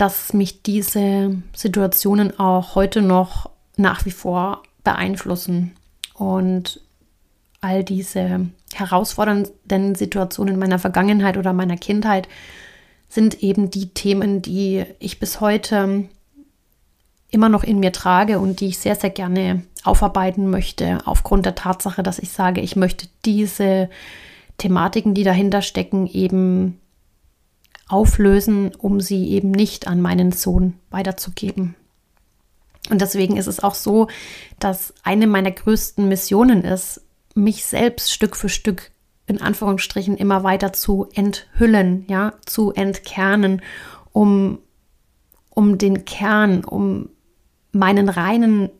dass 0.00 0.32
mich 0.32 0.62
diese 0.62 1.36
Situationen 1.54 2.38
auch 2.40 2.74
heute 2.74 3.02
noch 3.02 3.50
nach 3.76 4.06
wie 4.06 4.10
vor 4.10 4.62
beeinflussen. 4.82 5.72
Und 6.14 6.80
all 7.60 7.84
diese 7.84 8.48
herausfordernden 8.72 9.94
Situationen 9.94 10.58
meiner 10.58 10.78
Vergangenheit 10.78 11.36
oder 11.36 11.52
meiner 11.52 11.76
Kindheit 11.76 12.28
sind 13.10 13.42
eben 13.42 13.70
die 13.70 13.90
Themen, 13.90 14.40
die 14.40 14.86
ich 15.00 15.20
bis 15.20 15.42
heute 15.42 16.08
immer 17.30 17.50
noch 17.50 17.62
in 17.62 17.78
mir 17.78 17.92
trage 17.92 18.38
und 18.38 18.60
die 18.60 18.68
ich 18.68 18.78
sehr, 18.78 18.96
sehr 18.96 19.10
gerne 19.10 19.64
aufarbeiten 19.84 20.48
möchte, 20.48 21.00
aufgrund 21.04 21.44
der 21.44 21.54
Tatsache, 21.54 22.02
dass 22.02 22.18
ich 22.18 22.30
sage, 22.30 22.62
ich 22.62 22.74
möchte 22.74 23.06
diese 23.26 23.90
Thematiken, 24.56 25.12
die 25.12 25.24
dahinter 25.24 25.60
stecken, 25.60 26.06
eben 26.06 26.79
auflösen, 27.92 28.74
um 28.76 29.00
sie 29.00 29.30
eben 29.30 29.50
nicht 29.50 29.86
an 29.86 30.00
meinen 30.00 30.32
Sohn 30.32 30.74
weiterzugeben. 30.90 31.74
Und 32.88 33.00
deswegen 33.00 33.36
ist 33.36 33.46
es 33.46 33.60
auch 33.60 33.74
so, 33.74 34.08
dass 34.58 34.94
eine 35.02 35.26
meiner 35.26 35.50
größten 35.50 36.08
Missionen 36.08 36.64
ist, 36.64 37.02
mich 37.34 37.64
selbst 37.64 38.12
Stück 38.12 38.36
für 38.36 38.48
Stück 38.48 38.90
in 39.26 39.40
Anführungsstrichen 39.40 40.16
immer 40.16 40.42
weiter 40.42 40.72
zu 40.72 41.06
enthüllen, 41.14 42.04
ja, 42.08 42.32
zu 42.46 42.72
entkernen, 42.72 43.62
um, 44.12 44.58
um 45.50 45.78
den 45.78 46.04
Kern, 46.04 46.64
um 46.64 47.10
meinen 47.70 48.08
reinen, 48.08 48.70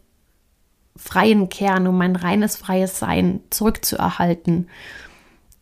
freien 0.96 1.48
Kern, 1.48 1.86
um 1.86 1.96
mein 1.96 2.16
reines, 2.16 2.56
freies 2.56 2.98
Sein 2.98 3.40
zurückzuerhalten. 3.50 4.68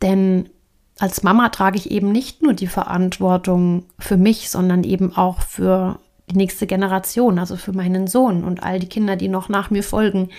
Denn 0.01 0.49
als 0.99 1.23
Mama 1.23 1.49
trage 1.51 1.79
ich 1.79 1.91
eben 1.91 2.11
nicht 2.11 2.43
nur 2.43 2.55
die 2.55 2.67
Verantwortung 2.67 3.85
für 3.99 4.17
mich, 4.17 4.51
sondern 4.51 4.85
eben 4.85 5.17
auch 5.17 5.43
für 5.43 5.99
die 6.31 6.37
nächste 6.37 6.67
Generation, 6.67 7.39
also 7.39 7.57
für 7.57 7.73
meinen 7.73 8.07
Sohn 8.07 8.45
und 8.45 8.63
all 8.63 8.81
die 8.81 8.89
Kinder, 8.89 9.17
die 9.17 9.29
noch 9.29 9.49
nach 9.49 9.71
mir 9.71 9.83
folgen. 9.83 10.31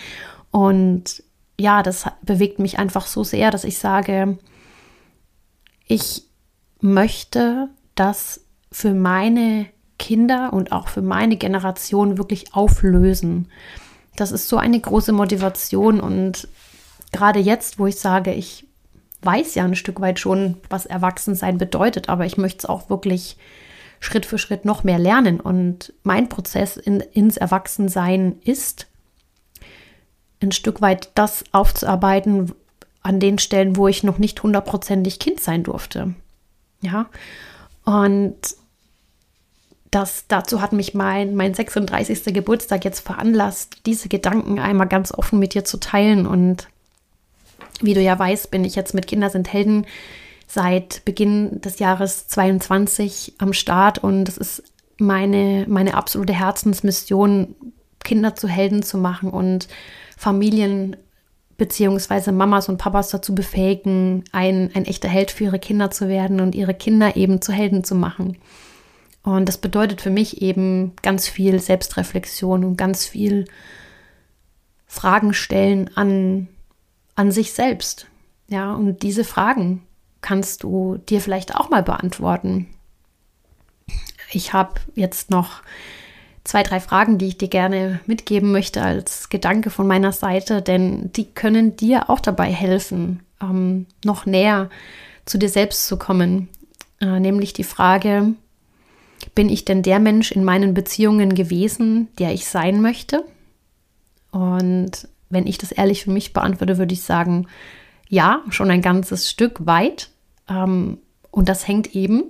Und 0.52 1.24
ja, 1.58 1.82
das 1.82 2.06
bewegt 2.22 2.60
mich 2.60 2.78
einfach 2.78 3.08
so 3.08 3.24
sehr, 3.24 3.52
dass 3.52 3.64
ich 3.64 3.80
sage, 3.80 4.38
ich 5.88 6.24
möchte 6.82 7.70
das 7.96 8.42
für 8.72 8.94
meine 8.94 9.66
Kinder 9.98 10.54
und 10.54 10.72
auch 10.72 10.88
für 10.88 11.02
meine 11.02 11.38
Generation 11.38 12.18
wirklich 12.18 12.54
auflösen. 12.54 13.50
das 14.16 14.32
ist 14.32 14.50
so 14.50 14.58
eine 14.58 14.80
große 14.80 15.14
Motivation 15.14 16.02
und 16.02 16.48
gerade 17.14 17.40
jetzt, 17.40 17.80
wo 17.80 17.88
ich 17.88 17.96
sage, 17.96 18.34
ich 18.34 18.69
weiß 19.22 19.56
ja 19.56 19.66
ein 19.66 19.76
Stück 19.76 20.00
weit 20.00 20.20
schon, 20.20 20.58
was 20.70 20.86
Erwachsensein 20.86 21.58
bedeutet, 21.58 22.10
aber 22.10 22.26
ich 22.26 22.38
möchte 22.38 22.60
es 22.60 22.66
auch 22.66 22.90
wirklich 22.90 23.38
Schritt 24.00 24.26
für 24.26 24.38
Schritt 24.38 24.66
noch 24.66 24.84
mehr 24.84 25.00
lernen. 25.00 25.40
Und 25.40 25.94
mein 26.04 26.30
Prozess 26.30 26.78
in, 26.78 27.02
ins 27.02 27.38
Erwachsensein 27.38 28.38
ist, 28.44 28.88
ein 30.42 30.52
Stück 30.52 30.82
weit 30.82 31.10
das 31.16 31.44
aufzuarbeiten 31.52 32.54
an 33.02 33.20
den 33.20 33.40
Stellen, 33.40 33.76
wo 33.76 33.88
ich 33.88 34.04
noch 34.04 34.18
nicht 34.18 34.42
hundertprozentig 34.42 35.20
Kind 35.20 35.40
sein 35.40 35.64
durfte. 35.64 36.14
Ja, 36.82 37.08
und 37.84 38.38
das, 39.92 40.26
dazu 40.28 40.62
hat 40.62 40.72
mich 40.72 40.94
mein, 40.94 41.36
mein 41.36 41.54
36. 41.54 42.34
Geburtstag 42.34 42.86
jetzt 42.86 43.00
veranlasst, 43.00 43.86
diese 43.86 44.08
Gedanken 44.08 44.60
einmal 44.60 44.88
ganz 44.88 45.12
offen 45.12 45.40
mit 45.40 45.54
dir 45.56 45.66
zu 45.66 45.80
teilen. 45.80 46.28
Und 46.28 46.68
wie 47.82 47.94
du 47.94 48.02
ja 48.02 48.18
weißt, 48.18 48.52
bin 48.52 48.66
ich 48.66 48.76
jetzt 48.76 48.94
mit 48.94 49.08
Kinder 49.08 49.30
sind 49.30 49.52
Helden 49.52 49.86
seit 50.48 51.06
Beginn 51.06 51.62
des 51.62 51.80
Jahres 51.80 52.28
22 52.28 53.36
am 53.38 53.54
Start 53.54 54.00
und 54.00 54.28
es 54.28 54.38
ist 54.38 54.64
meine, 54.98 55.66
meine 55.68 55.94
absolute 55.94 56.34
Herzensmission, 56.34 57.56
Kinder 58.04 58.36
zu 58.36 58.48
Helden 58.48 58.82
zu 58.82 58.98
machen 58.98 59.30
und 59.30 59.68
Familien 60.18 60.96
beziehungsweise 61.58 62.32
Mamas 62.32 62.70
und 62.70 62.78
Papas 62.78 63.10
dazu 63.10 63.36
befähigen, 63.36 64.24
ein, 64.32 64.72
ein 64.74 64.86
echter 64.86 65.10
Held 65.10 65.30
für 65.30 65.46
ihre 65.46 65.60
Kinder 65.60 65.92
zu 65.92 66.08
werden 66.08 66.40
und 66.40 66.56
ihre 66.56 66.74
Kinder 66.74 67.16
eben 67.16 67.42
zu 67.42 67.52
Helden 67.52 67.84
zu 67.84 67.94
machen. 67.94 68.38
Und 69.22 69.48
das 69.48 69.58
bedeutet 69.58 70.02
für 70.02 70.10
mich 70.10 70.42
eben 70.42 70.94
ganz 71.02 71.28
viel 71.28 71.60
Selbstreflexion 71.60 72.64
und 72.64 72.78
ganz 72.78 73.06
viel 73.06 73.46
Fragen 74.88 75.34
stellen 75.34 75.96
an, 75.96 76.48
an 77.20 77.32
sich 77.34 77.52
selbst. 77.52 78.08
Ja, 78.48 78.74
und 78.74 79.04
diese 79.04 79.26
Fragen 79.26 79.84
kannst 80.22 80.64
du 80.64 80.98
dir 81.10 81.20
vielleicht 81.20 81.54
auch 81.54 81.70
mal 81.70 81.84
beantworten. 81.84 82.68
Ich 84.32 84.54
habe 84.54 84.76
jetzt 84.96 85.30
noch 85.30 85.62
zwei, 86.46 86.64
drei 86.64 86.80
Fragen, 86.80 87.18
die 87.18 87.28
ich 87.28 87.38
dir 87.38 87.50
gerne 87.50 88.00
mitgeben 88.06 88.54
möchte 88.54 88.82
als 88.82 89.28
Gedanke 89.28 89.70
von 89.70 89.86
meiner 89.86 90.14
Seite, 90.14 90.62
denn 90.62 91.12
die 91.12 91.26
können 91.26 91.76
dir 91.76 92.10
auch 92.10 92.22
dabei 92.22 92.54
helfen, 92.54 93.22
ähm, 93.42 93.86
noch 94.06 94.26
näher 94.26 94.70
zu 95.26 95.38
dir 95.38 95.50
selbst 95.50 95.88
zu 95.88 95.98
kommen. 95.98 96.48
Äh, 97.02 97.20
nämlich 97.20 97.52
die 97.52 97.66
Frage, 97.66 98.34
bin 99.36 99.50
ich 99.50 99.66
denn 99.66 99.84
der 99.84 100.00
Mensch 100.00 100.32
in 100.32 100.46
meinen 100.46 100.74
Beziehungen 100.74 101.36
gewesen, 101.36 102.08
der 102.18 102.34
ich 102.34 102.46
sein 102.46 102.82
möchte? 102.82 103.26
Und 104.32 105.10
wenn 105.30 105.48
ich 105.48 105.58
das 105.58 105.72
ehrlich 105.72 106.04
für 106.04 106.12
mich 106.12 106.34
beantworte, 106.34 106.78
würde 106.78 106.94
ich 106.94 107.04
sagen, 107.04 107.48
ja, 108.08 108.42
schon 108.50 108.72
ein 108.72 108.82
ganzes 108.82 109.30
Stück 109.30 109.66
weit. 109.66 110.10
Ähm, 110.50 110.98
und 111.32 111.48
das 111.48 111.68
hängt 111.68 111.96
eben 111.96 112.24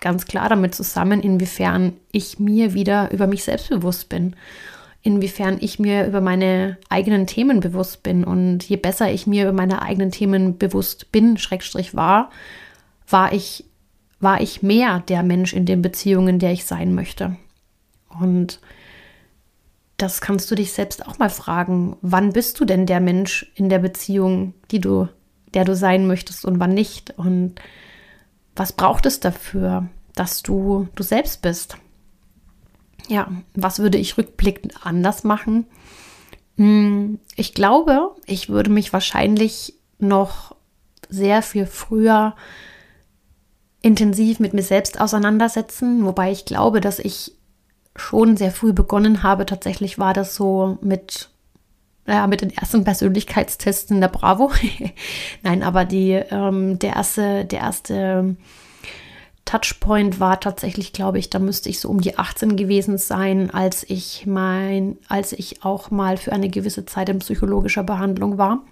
ganz 0.00 0.26
klar 0.26 0.48
damit 0.48 0.74
zusammen, 0.74 1.20
inwiefern 1.20 1.94
ich 2.12 2.38
mir 2.38 2.74
wieder 2.74 3.10
über 3.12 3.26
mich 3.26 3.44
selbst 3.44 3.70
bewusst 3.70 4.08
bin, 4.08 4.36
inwiefern 5.02 5.58
ich 5.60 5.78
mir 5.78 6.06
über 6.06 6.20
meine 6.20 6.78
eigenen 6.88 7.26
Themen 7.26 7.60
bewusst 7.60 8.02
bin. 8.02 8.24
Und 8.24 8.64
je 8.64 8.76
besser 8.76 9.10
ich 9.10 9.26
mir 9.26 9.44
über 9.44 9.52
meine 9.52 9.82
eigenen 9.82 10.10
Themen 10.10 10.58
bewusst 10.58 11.12
bin, 11.12 11.38
Schrägstrich 11.38 11.94
war, 11.94 12.30
war 13.08 13.32
ich, 13.32 13.64
war 14.20 14.40
ich 14.40 14.62
mehr 14.62 15.00
der 15.00 15.22
Mensch 15.22 15.52
in 15.52 15.66
den 15.66 15.82
Beziehungen, 15.82 16.38
der 16.38 16.52
ich 16.52 16.64
sein 16.64 16.94
möchte. 16.94 17.36
Und 18.20 18.60
das 19.96 20.20
kannst 20.20 20.50
du 20.50 20.54
dich 20.54 20.72
selbst 20.72 21.06
auch 21.06 21.18
mal 21.18 21.30
fragen. 21.30 21.96
Wann 22.02 22.32
bist 22.32 22.60
du 22.60 22.64
denn 22.64 22.86
der 22.86 23.00
Mensch 23.00 23.50
in 23.54 23.68
der 23.68 23.78
Beziehung, 23.78 24.54
die 24.70 24.80
du 24.80 25.08
der 25.56 25.64
du 25.64 25.74
sein 25.74 26.06
möchtest 26.06 26.44
und 26.44 26.60
wann 26.60 26.74
nicht. 26.74 27.14
Und 27.16 27.54
was 28.54 28.72
braucht 28.72 29.06
es 29.06 29.20
dafür, 29.20 29.88
dass 30.14 30.42
du 30.42 30.88
du 30.94 31.02
selbst 31.02 31.40
bist? 31.40 31.78
Ja, 33.08 33.30
was 33.54 33.78
würde 33.78 33.96
ich 33.96 34.18
rückblickend 34.18 34.74
anders 34.84 35.24
machen? 35.24 35.66
Hm, 36.58 37.20
ich 37.36 37.54
glaube, 37.54 38.14
ich 38.26 38.50
würde 38.50 38.70
mich 38.70 38.92
wahrscheinlich 38.92 39.74
noch 39.98 40.54
sehr 41.08 41.40
viel 41.40 41.64
früher 41.64 42.36
intensiv 43.80 44.40
mit 44.40 44.52
mir 44.52 44.62
selbst 44.62 45.00
auseinandersetzen, 45.00 46.04
wobei 46.04 46.32
ich 46.32 46.44
glaube, 46.44 46.82
dass 46.82 46.98
ich 46.98 47.32
schon 47.98 48.36
sehr 48.36 48.52
früh 48.52 48.72
begonnen 48.72 49.22
habe. 49.22 49.46
Tatsächlich 49.46 49.98
war 49.98 50.14
das 50.14 50.34
so 50.34 50.78
mit 50.80 51.30
ja, 52.08 52.26
mit 52.26 52.40
den 52.40 52.56
ersten 52.56 52.84
Persönlichkeitstests 52.84 53.90
in 53.90 54.00
der 54.00 54.08
Bravo. 54.08 54.52
Nein, 55.42 55.62
aber 55.62 55.84
die, 55.84 56.12
ähm, 56.12 56.78
der 56.78 56.94
erste, 56.94 57.44
der 57.44 57.60
erste 57.60 58.36
Touchpoint 59.44 60.20
war 60.20 60.40
tatsächlich, 60.40 60.92
glaube 60.92 61.18
ich, 61.18 61.30
da 61.30 61.38
müsste 61.38 61.68
ich 61.68 61.80
so 61.80 61.88
um 61.88 62.00
die 62.00 62.18
18 62.18 62.56
gewesen 62.56 62.98
sein, 62.98 63.50
als 63.50 63.84
ich 63.88 64.26
mein, 64.26 64.98
als 65.08 65.32
ich 65.32 65.64
auch 65.64 65.90
mal 65.90 66.16
für 66.16 66.32
eine 66.32 66.48
gewisse 66.48 66.84
Zeit 66.84 67.08
in 67.08 67.20
psychologischer 67.20 67.84
Behandlung 67.84 68.38
war. 68.38 68.62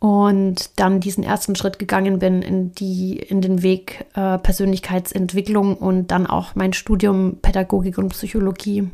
Und 0.00 0.78
dann 0.78 1.00
diesen 1.00 1.24
ersten 1.24 1.56
Schritt 1.56 1.80
gegangen 1.80 2.20
bin 2.20 2.40
in 2.42 2.72
die, 2.72 3.18
in 3.18 3.40
den 3.40 3.62
Weg 3.62 4.06
äh, 4.14 4.38
Persönlichkeitsentwicklung 4.38 5.76
und 5.76 6.12
dann 6.12 6.26
auch 6.26 6.54
mein 6.54 6.72
Studium 6.72 7.38
Pädagogik 7.42 7.98
und 7.98 8.10
Psychologie. 8.10 8.88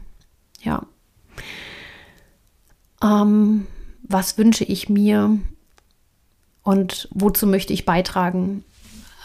Ja 0.62 0.82
ähm, 3.04 3.66
was 4.02 4.38
wünsche 4.38 4.64
ich 4.64 4.88
mir 4.88 5.38
und 6.62 7.08
wozu 7.12 7.46
möchte 7.46 7.72
ich 7.72 7.84
beitragen. 7.84 8.64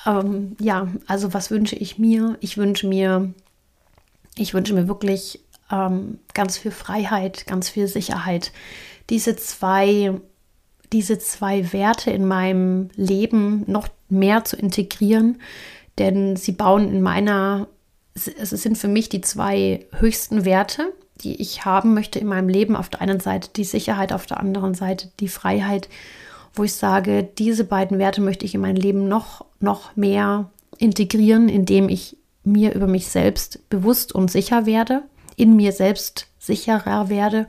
Ähm, 0.06 0.56
ja, 0.60 0.88
also 1.08 1.34
was 1.34 1.50
wünsche 1.52 1.76
ich 1.76 1.98
mir? 1.98 2.38
Ich 2.42 2.58
wünsche 2.58 2.88
mir, 2.88 3.34
ich 4.36 4.54
wünsche 4.54 4.74
mir 4.74 4.88
wirklich 4.88 5.40
ähm, 5.72 6.20
ganz 6.34 6.58
viel 6.58 6.72
Freiheit, 6.72 7.48
ganz 7.48 7.70
viel 7.70 7.88
Sicherheit. 7.88 8.52
Diese 9.10 9.36
zwei, 9.36 10.20
diese 10.92 11.20
zwei 11.20 11.72
Werte 11.74 12.12
in 12.12 12.26
meinem 12.28 12.90
Leben 12.96 13.64
noch 13.68 13.88
mehr 14.10 14.44
zu 14.44 14.56
integrieren, 14.56 15.40
denn 15.98 16.36
sie 16.36 16.54
bauen 16.54 16.90
in 16.90 17.02
meiner, 17.02 17.68
es 18.14 18.50
sind 18.50 18.78
für 18.78 18.88
mich 18.88 19.10
die 19.10 19.22
zwei 19.22 19.86
höchsten 19.92 20.46
Werte 20.46 20.92
die 21.24 21.42
ich 21.42 21.66
haben 21.66 21.94
möchte 21.94 22.20
in 22.20 22.28
meinem 22.28 22.50
Leben. 22.50 22.76
Auf 22.76 22.90
der 22.90 23.02
einen 23.02 23.20
Seite 23.20 23.50
die 23.56 23.64
Sicherheit, 23.64 24.14
auf 24.14 24.26
der 24.26 24.40
anderen 24.40 24.74
Seite 24.74 25.12
die 25.20 25.28
Freiheit, 25.28 25.90
wo 26.54 26.64
ich 26.64 26.74
sage, 26.74 27.24
diese 27.24 27.64
beiden 27.64 28.00
Werte 28.00 28.22
möchte 28.22 28.46
ich 28.46 28.56
in 28.56 28.62
mein 28.62 28.76
Leben 28.76 29.08
noch, 29.08 29.46
noch 29.60 29.96
mehr 29.96 30.50
integrieren, 30.78 31.50
indem 31.50 31.90
ich 31.90 32.18
mir 32.44 32.74
über 32.74 32.88
mich 32.88 33.08
selbst 33.08 33.70
bewusst 33.70 34.14
und 34.14 34.32
sicher 34.32 34.66
werde, 34.66 35.04
in 35.36 35.56
mir 35.56 35.72
selbst 35.72 36.28
sicherer 36.40 37.10
werde. 37.10 37.48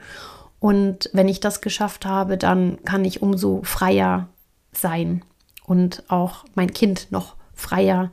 Und 0.60 1.10
wenn 1.12 1.26
ich 1.26 1.40
das 1.40 1.62
geschafft 1.62 2.06
habe, 2.06 2.36
dann 2.36 2.78
kann 2.84 3.04
ich 3.04 3.22
umso 3.22 3.62
freier 3.64 4.28
sein 4.72 5.24
und 5.64 6.04
auch 6.08 6.44
mein 6.54 6.72
Kind 6.72 7.08
noch 7.10 7.34
freier 7.54 8.12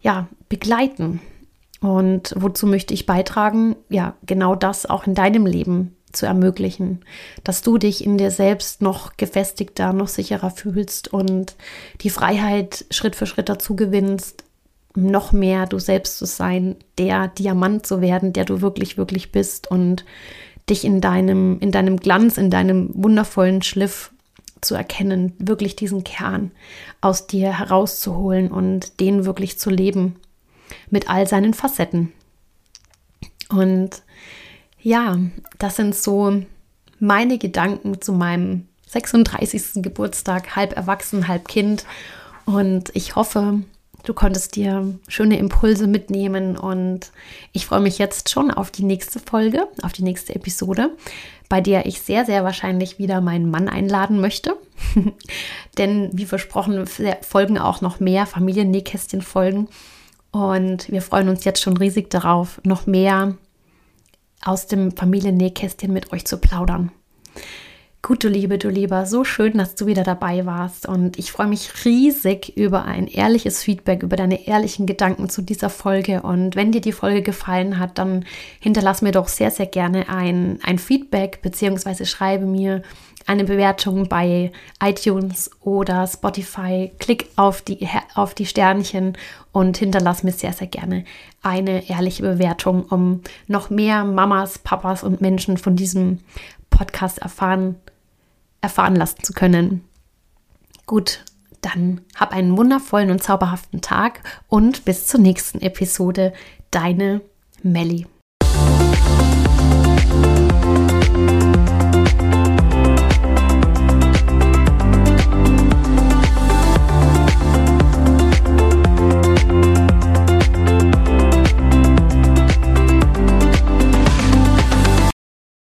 ja, 0.00 0.28
begleiten. 0.48 1.20
Und 1.80 2.34
wozu 2.36 2.66
möchte 2.66 2.94
ich 2.94 3.06
beitragen? 3.06 3.76
Ja, 3.88 4.14
genau 4.24 4.54
das 4.54 4.86
auch 4.86 5.06
in 5.06 5.14
deinem 5.14 5.44
Leben 5.44 5.96
zu 6.12 6.26
ermöglichen, 6.26 7.04
dass 7.44 7.62
du 7.62 7.78
dich 7.78 8.04
in 8.04 8.18
dir 8.18 8.30
selbst 8.30 8.82
noch 8.82 9.16
gefestigter, 9.16 9.92
noch 9.92 10.08
sicherer 10.08 10.50
fühlst 10.50 11.12
und 11.12 11.54
die 12.00 12.10
Freiheit 12.10 12.84
Schritt 12.90 13.16
für 13.16 13.26
Schritt 13.26 13.48
dazu 13.48 13.76
gewinnst, 13.76 14.44
noch 14.96 15.30
mehr 15.32 15.66
du 15.66 15.78
selbst 15.78 16.18
zu 16.18 16.26
sein, 16.26 16.76
der 16.98 17.28
Diamant 17.28 17.86
zu 17.86 18.00
werden, 18.00 18.32
der 18.32 18.44
du 18.44 18.60
wirklich, 18.60 18.96
wirklich 18.96 19.30
bist 19.30 19.70
und 19.70 20.04
dich 20.68 20.84
in 20.84 21.00
deinem, 21.00 21.58
in 21.60 21.72
deinem 21.72 21.98
Glanz, 21.98 22.36
in 22.36 22.50
deinem 22.50 22.90
wundervollen 22.94 23.62
Schliff 23.62 24.12
zu 24.60 24.74
erkennen, 24.74 25.32
wirklich 25.38 25.76
diesen 25.76 26.04
Kern 26.04 26.50
aus 27.00 27.26
dir 27.26 27.58
herauszuholen 27.58 28.50
und 28.50 29.00
den 29.00 29.24
wirklich 29.24 29.58
zu 29.58 29.70
leben 29.70 30.16
mit 30.90 31.08
all 31.08 31.26
seinen 31.26 31.54
Facetten. 31.54 32.12
Und 33.48 34.02
ja, 34.80 35.18
das 35.58 35.76
sind 35.76 35.94
so 35.94 36.42
meine 36.98 37.38
Gedanken 37.38 38.00
zu 38.00 38.12
meinem 38.12 38.66
36. 38.86 39.82
Geburtstag, 39.82 40.56
halb 40.56 40.76
erwachsen, 40.76 41.28
halb 41.28 41.48
Kind. 41.48 41.84
Und 42.44 42.90
ich 42.94 43.16
hoffe, 43.16 43.62
du 44.04 44.14
konntest 44.14 44.56
dir 44.56 44.98
schöne 45.08 45.38
Impulse 45.38 45.86
mitnehmen. 45.86 46.56
Und 46.56 47.12
ich 47.52 47.66
freue 47.66 47.80
mich 47.80 47.98
jetzt 47.98 48.30
schon 48.30 48.50
auf 48.50 48.70
die 48.70 48.84
nächste 48.84 49.20
Folge, 49.20 49.68
auf 49.82 49.92
die 49.92 50.02
nächste 50.02 50.34
Episode, 50.34 50.90
bei 51.48 51.60
der 51.60 51.86
ich 51.86 52.00
sehr, 52.00 52.24
sehr 52.24 52.44
wahrscheinlich 52.44 52.98
wieder 52.98 53.20
meinen 53.20 53.50
Mann 53.50 53.68
einladen 53.68 54.20
möchte. 54.20 54.56
Denn 55.78 56.10
wie 56.12 56.26
versprochen, 56.26 56.86
folgen 57.22 57.58
auch 57.58 57.80
noch 57.80 58.00
mehr 58.00 58.26
Familiennähkästchen-Folgen. 58.26 59.68
Und 60.32 60.90
wir 60.90 61.02
freuen 61.02 61.28
uns 61.28 61.44
jetzt 61.44 61.60
schon 61.60 61.76
riesig 61.76 62.10
darauf, 62.10 62.60
noch 62.64 62.86
mehr 62.86 63.34
aus 64.44 64.66
dem 64.66 64.92
Familiennähkästchen 64.96 65.92
mit 65.92 66.12
euch 66.12 66.24
zu 66.24 66.38
plaudern. 66.38 66.92
Gut, 68.10 68.24
du 68.24 68.28
Liebe, 68.28 68.58
du 68.58 68.68
Lieber, 68.70 69.06
so 69.06 69.22
schön, 69.22 69.56
dass 69.56 69.76
du 69.76 69.86
wieder 69.86 70.02
dabei 70.02 70.44
warst. 70.44 70.84
Und 70.84 71.16
ich 71.16 71.30
freue 71.30 71.46
mich 71.46 71.84
riesig 71.84 72.56
über 72.56 72.84
ein 72.84 73.06
ehrliches 73.06 73.62
Feedback, 73.62 74.02
über 74.02 74.16
deine 74.16 74.48
ehrlichen 74.48 74.84
Gedanken 74.84 75.28
zu 75.28 75.42
dieser 75.42 75.70
Folge. 75.70 76.22
Und 76.22 76.56
wenn 76.56 76.72
dir 76.72 76.80
die 76.80 76.90
Folge 76.90 77.22
gefallen 77.22 77.78
hat, 77.78 77.98
dann 77.98 78.24
hinterlass 78.58 79.00
mir 79.00 79.12
doch 79.12 79.28
sehr, 79.28 79.52
sehr 79.52 79.66
gerne 79.66 80.08
ein, 80.08 80.58
ein 80.64 80.80
Feedback, 80.80 81.40
beziehungsweise 81.40 82.04
schreibe 82.04 82.46
mir 82.46 82.82
eine 83.28 83.44
Bewertung 83.44 84.08
bei 84.08 84.50
iTunes 84.82 85.48
oder 85.60 86.04
Spotify. 86.08 86.90
Klick 86.98 87.28
auf 87.36 87.62
die, 87.62 87.86
auf 88.16 88.34
die 88.34 88.46
Sternchen 88.46 89.16
und 89.52 89.76
hinterlass 89.76 90.24
mir 90.24 90.32
sehr, 90.32 90.52
sehr 90.52 90.66
gerne 90.66 91.04
eine 91.42 91.88
ehrliche 91.88 92.24
Bewertung, 92.24 92.86
um 92.86 93.20
noch 93.46 93.70
mehr 93.70 94.02
Mamas, 94.02 94.58
Papas 94.58 95.04
und 95.04 95.20
Menschen 95.20 95.58
von 95.58 95.76
diesem 95.76 96.18
Podcast 96.70 97.18
erfahren 97.18 97.76
erfahren 98.60 98.96
lassen 98.96 99.22
zu 99.22 99.32
können. 99.32 99.84
Gut, 100.86 101.24
dann 101.60 102.00
hab 102.16 102.32
einen 102.32 102.56
wundervollen 102.56 103.10
und 103.10 103.22
zauberhaften 103.22 103.80
Tag 103.80 104.20
und 104.48 104.84
bis 104.84 105.06
zur 105.06 105.20
nächsten 105.20 105.60
Episode. 105.60 106.32
Deine 106.70 107.20
Melli. 107.62 108.06